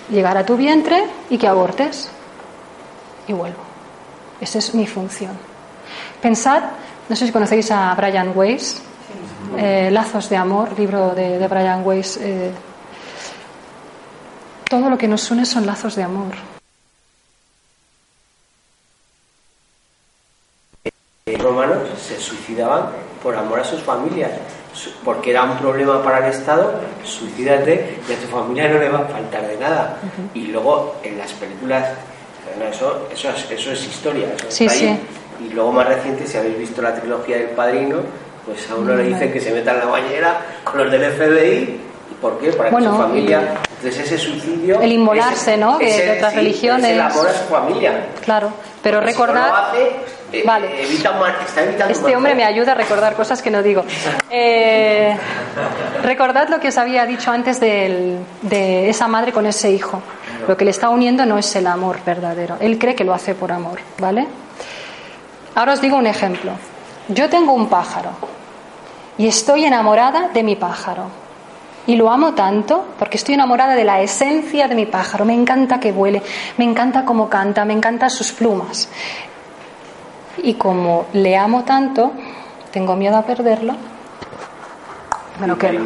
llegar 0.09 0.37
a 0.37 0.45
tu 0.45 0.55
vientre 0.55 1.05
y 1.29 1.37
que 1.37 1.47
abortes. 1.47 2.09
Y 3.27 3.33
vuelvo. 3.33 3.59
Esa 4.39 4.59
es 4.59 4.73
mi 4.73 4.87
función. 4.87 5.31
Pensad, 6.21 6.63
no 7.09 7.15
sé 7.15 7.25
si 7.25 7.31
conocéis 7.31 7.71
a 7.71 7.93
Brian 7.95 8.31
Weiss, 8.35 8.81
eh, 9.57 9.89
Lazos 9.91 10.29
de 10.29 10.37
Amor, 10.37 10.77
libro 10.77 11.13
de, 11.13 11.47
Brian 11.47 11.85
Weiss. 11.85 12.17
Eh, 12.17 12.51
todo 14.69 14.89
lo 14.89 14.97
que 14.97 15.07
nos 15.07 15.29
une 15.29 15.45
son 15.45 15.65
lazos 15.65 15.95
de 15.95 16.03
amor. 16.03 16.52
Romanos 21.43 21.77
se 21.97 22.19
suicidaban 22.19 22.89
por 23.21 23.35
amor 23.35 23.61
a 23.61 23.63
sus 23.63 23.81
familias, 23.81 24.31
porque 25.05 25.31
era 25.31 25.43
un 25.43 25.57
problema 25.57 26.03
para 26.03 26.25
el 26.25 26.33
Estado, 26.33 26.73
suicídate 27.03 27.97
y 28.07 28.11
a 28.11 28.17
tu 28.17 28.27
familia 28.27 28.67
no 28.67 28.79
le 28.79 28.89
va 28.89 28.99
a 28.99 29.05
faltar 29.05 29.47
de 29.47 29.57
nada. 29.57 29.97
Y 30.33 30.47
luego 30.47 30.95
en 31.01 31.17
las 31.17 31.31
películas, 31.33 31.87
eso, 32.69 33.07
eso, 33.11 33.29
es, 33.29 33.51
eso 33.51 33.71
es 33.71 33.85
historia. 33.85 34.27
sí, 34.49 34.67
sí. 34.67 34.99
Y 35.39 35.53
luego 35.53 35.71
más 35.71 35.87
reciente, 35.87 36.27
si 36.27 36.37
habéis 36.37 36.57
visto 36.57 36.81
la 36.81 36.93
trilogía 36.93 37.37
del 37.37 37.49
Padrino, 37.49 37.97
pues 38.45 38.69
a 38.69 38.75
uno 38.75 38.95
le 38.95 39.03
dicen 39.03 39.31
que 39.31 39.39
se 39.39 39.51
meta 39.51 39.71
en 39.71 39.79
la 39.79 39.85
bañera 39.85 40.41
con 40.63 40.77
los 40.77 40.91
del 40.91 41.11
FBI. 41.11 41.79
¿Y 42.11 42.13
por 42.21 42.37
qué? 42.37 42.51
Para 42.51 42.69
que 42.69 42.83
su 42.83 42.91
familia 42.91 43.55
Entonces 43.83 44.05
ese 44.11 44.17
suicidio... 44.17 44.79
El 44.81 44.93
inmolarse, 44.93 45.57
¿no? 45.57 45.77
De 45.77 46.13
otras 46.15 46.31
sí, 46.31 46.37
religiones. 46.39 46.85
Es 46.85 46.91
el 46.91 47.01
amor 47.01 47.27
a 47.27 47.33
su 47.33 47.43
familia. 47.45 48.05
Claro, 48.23 48.53
pero 48.81 48.99
Porque 48.99 49.11
si 49.13 49.17
recordar... 49.19 49.47
no 49.49 49.57
lo 49.57 49.57
hace, 49.57 49.91
eh, 50.31 50.43
Vale. 50.45 50.83
evita 50.83 51.11
un 51.11 51.19
mal- 51.19 51.35
está 51.45 51.63
evitando 51.63 51.93
Este 51.93 52.15
hombre 52.15 52.33
me 52.33 52.45
ayuda 52.45 52.71
a 52.71 52.75
recordar 52.75 53.13
cosas 53.13 53.41
que 53.41 53.51
no 53.51 53.61
digo. 53.61 53.83
Eh, 54.29 55.17
recordad 56.03 56.47
lo 56.47 56.59
que 56.61 56.69
os 56.69 56.77
había 56.77 57.05
dicho 57.05 57.29
antes 57.31 57.59
del- 57.59 58.19
de 58.41 58.89
esa 58.89 59.07
madre 59.09 59.33
con 59.33 59.45
ese 59.45 59.69
hijo. 59.71 60.01
Lo 60.47 60.55
que 60.55 60.63
le 60.65 60.71
está 60.71 60.87
uniendo 60.89 61.25
no 61.25 61.37
es 61.37 61.53
el 61.55 61.67
amor 61.67 61.97
verdadero. 62.05 62.55
Él 62.61 62.79
cree 62.79 62.95
que 62.95 63.03
lo 63.03 63.13
hace 63.13 63.35
por 63.35 63.51
amor, 63.51 63.79
¿vale? 63.99 64.27
Ahora 65.55 65.73
os 65.73 65.81
digo 65.81 65.97
un 65.97 66.07
ejemplo. 66.07 66.51
Yo 67.09 67.29
tengo 67.29 67.51
un 67.53 67.67
pájaro 67.67 68.11
y 69.17 69.27
estoy 69.27 69.65
enamorada 69.65 70.29
de 70.33 70.41
mi 70.41 70.55
pájaro. 70.55 71.22
Y 71.85 71.95
lo 71.97 72.09
amo 72.09 72.33
tanto 72.33 72.85
porque 72.97 73.17
estoy 73.17 73.33
enamorada 73.35 73.75
de 73.75 73.83
la 73.83 74.01
esencia 74.01 74.67
de 74.67 74.75
mi 74.75 74.85
pájaro. 74.85 75.25
Me 75.25 75.33
encanta 75.33 75.79
que 75.79 75.91
vuele, 75.91 76.21
me 76.57 76.63
encanta 76.63 77.03
cómo 77.03 77.29
canta, 77.29 77.65
me 77.65 77.73
encantan 77.73 78.09
sus 78.09 78.31
plumas. 78.31 78.87
Y 80.37 80.53
como 80.53 81.07
le 81.13 81.35
amo 81.37 81.63
tanto, 81.63 82.13
tengo 82.71 82.95
miedo 82.95 83.17
a 83.17 83.23
perderlo. 83.23 83.75
Me 85.39 85.47
lo 85.47 85.57
quedo. 85.57 85.79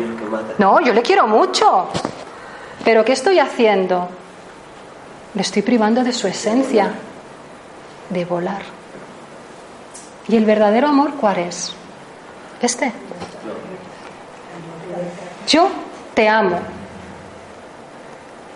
No, 0.57 0.79
yo 0.81 0.93
le 0.93 1.01
quiero 1.01 1.27
mucho. 1.27 1.87
Pero 2.83 3.03
¿qué 3.03 3.13
estoy 3.13 3.39
haciendo? 3.39 4.07
Le 5.33 5.41
estoy 5.41 5.61
privando 5.61 6.03
de 6.03 6.13
su 6.13 6.27
esencia, 6.27 6.91
de 8.09 8.25
volar. 8.25 8.61
¿Y 10.27 10.35
el 10.35 10.45
verdadero 10.45 10.87
amor 10.87 11.15
cuál 11.19 11.39
es? 11.39 11.73
Este. 12.61 12.91
Yo 15.47 15.69
te 16.17 16.27
amo. 16.27 16.57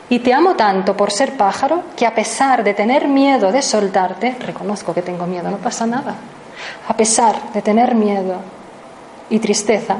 Y 0.10 0.18
te 0.20 0.34
amo 0.34 0.56
tanto 0.56 0.98
por 0.98 1.12
ser 1.12 1.38
pájaro 1.38 1.84
que 1.96 2.08
a 2.08 2.16
pesar 2.16 2.64
de 2.64 2.74
tener 2.74 3.08
miedo 3.08 3.52
de 3.52 3.62
soltarte, 3.62 4.36
reconozco 4.40 4.96
que 4.96 5.04
tengo 5.04 5.28
miedo, 5.28 5.52
no 5.52 5.58
pasa 5.58 5.86
nada. 5.86 6.16
A 6.88 6.98
pesar 6.98 7.54
de 7.54 7.62
tener 7.62 7.94
miedo 7.94 8.38
y 9.30 9.38
tristeza, 9.38 9.98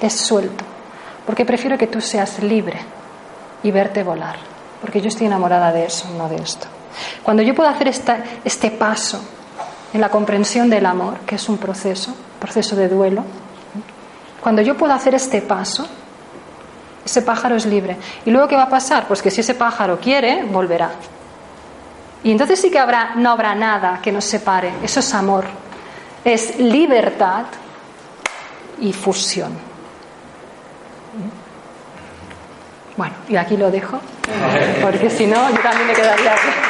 te 0.00 0.10
suelto. 0.10 0.64
Porque 1.24 1.44
prefiero 1.44 1.78
que 1.78 1.86
tú 1.86 2.00
seas 2.00 2.40
libre 2.42 2.80
y 3.62 3.70
verte 3.70 4.02
volar. 4.02 4.36
Porque 4.80 5.00
yo 5.00 5.06
estoy 5.06 5.28
enamorada 5.28 5.70
de 5.72 5.84
eso, 5.84 6.08
no 6.18 6.28
de 6.28 6.36
esto. 6.36 6.66
Cuando 7.22 7.44
yo 7.44 7.54
puedo 7.54 7.70
hacer 7.70 7.86
esta- 7.86 8.18
este 8.44 8.72
paso 8.72 9.20
en 9.92 10.00
la 10.00 10.08
comprensión 10.08 10.68
del 10.68 10.84
amor, 10.84 11.20
que 11.20 11.36
es 11.36 11.48
un 11.48 11.58
proceso, 11.58 12.12
proceso 12.40 12.74
de 12.74 12.88
duelo, 12.88 13.22
cuando 14.40 14.62
yo 14.62 14.76
puedo 14.76 14.92
hacer 14.92 15.14
este 15.14 15.42
paso, 15.42 15.86
ese 17.10 17.22
pájaro 17.22 17.56
es 17.56 17.66
libre. 17.66 17.96
¿Y 18.24 18.30
luego 18.30 18.46
qué 18.46 18.56
va 18.56 18.64
a 18.64 18.68
pasar? 18.68 19.06
Pues 19.08 19.20
que 19.20 19.30
si 19.30 19.40
ese 19.40 19.54
pájaro 19.54 19.98
quiere, 19.98 20.44
volverá. 20.44 20.90
Y 22.22 22.30
entonces 22.30 22.60
sí 22.60 22.70
que 22.70 22.80
no 23.16 23.30
habrá 23.30 23.54
nada 23.54 24.00
que 24.00 24.12
nos 24.12 24.24
separe. 24.24 24.72
Eso 24.82 25.00
es 25.00 25.12
amor. 25.14 25.44
Es 26.24 26.58
libertad 26.58 27.46
y 28.80 28.92
fusión. 28.92 29.70
Bueno, 32.96 33.14
y 33.28 33.36
aquí 33.36 33.56
lo 33.56 33.70
dejo, 33.70 33.98
porque 34.82 35.08
si 35.08 35.26
no, 35.26 35.48
yo 35.48 35.58
también 35.60 35.86
me 35.86 35.94
quedaría 35.94 36.32
aquí. 36.32 36.69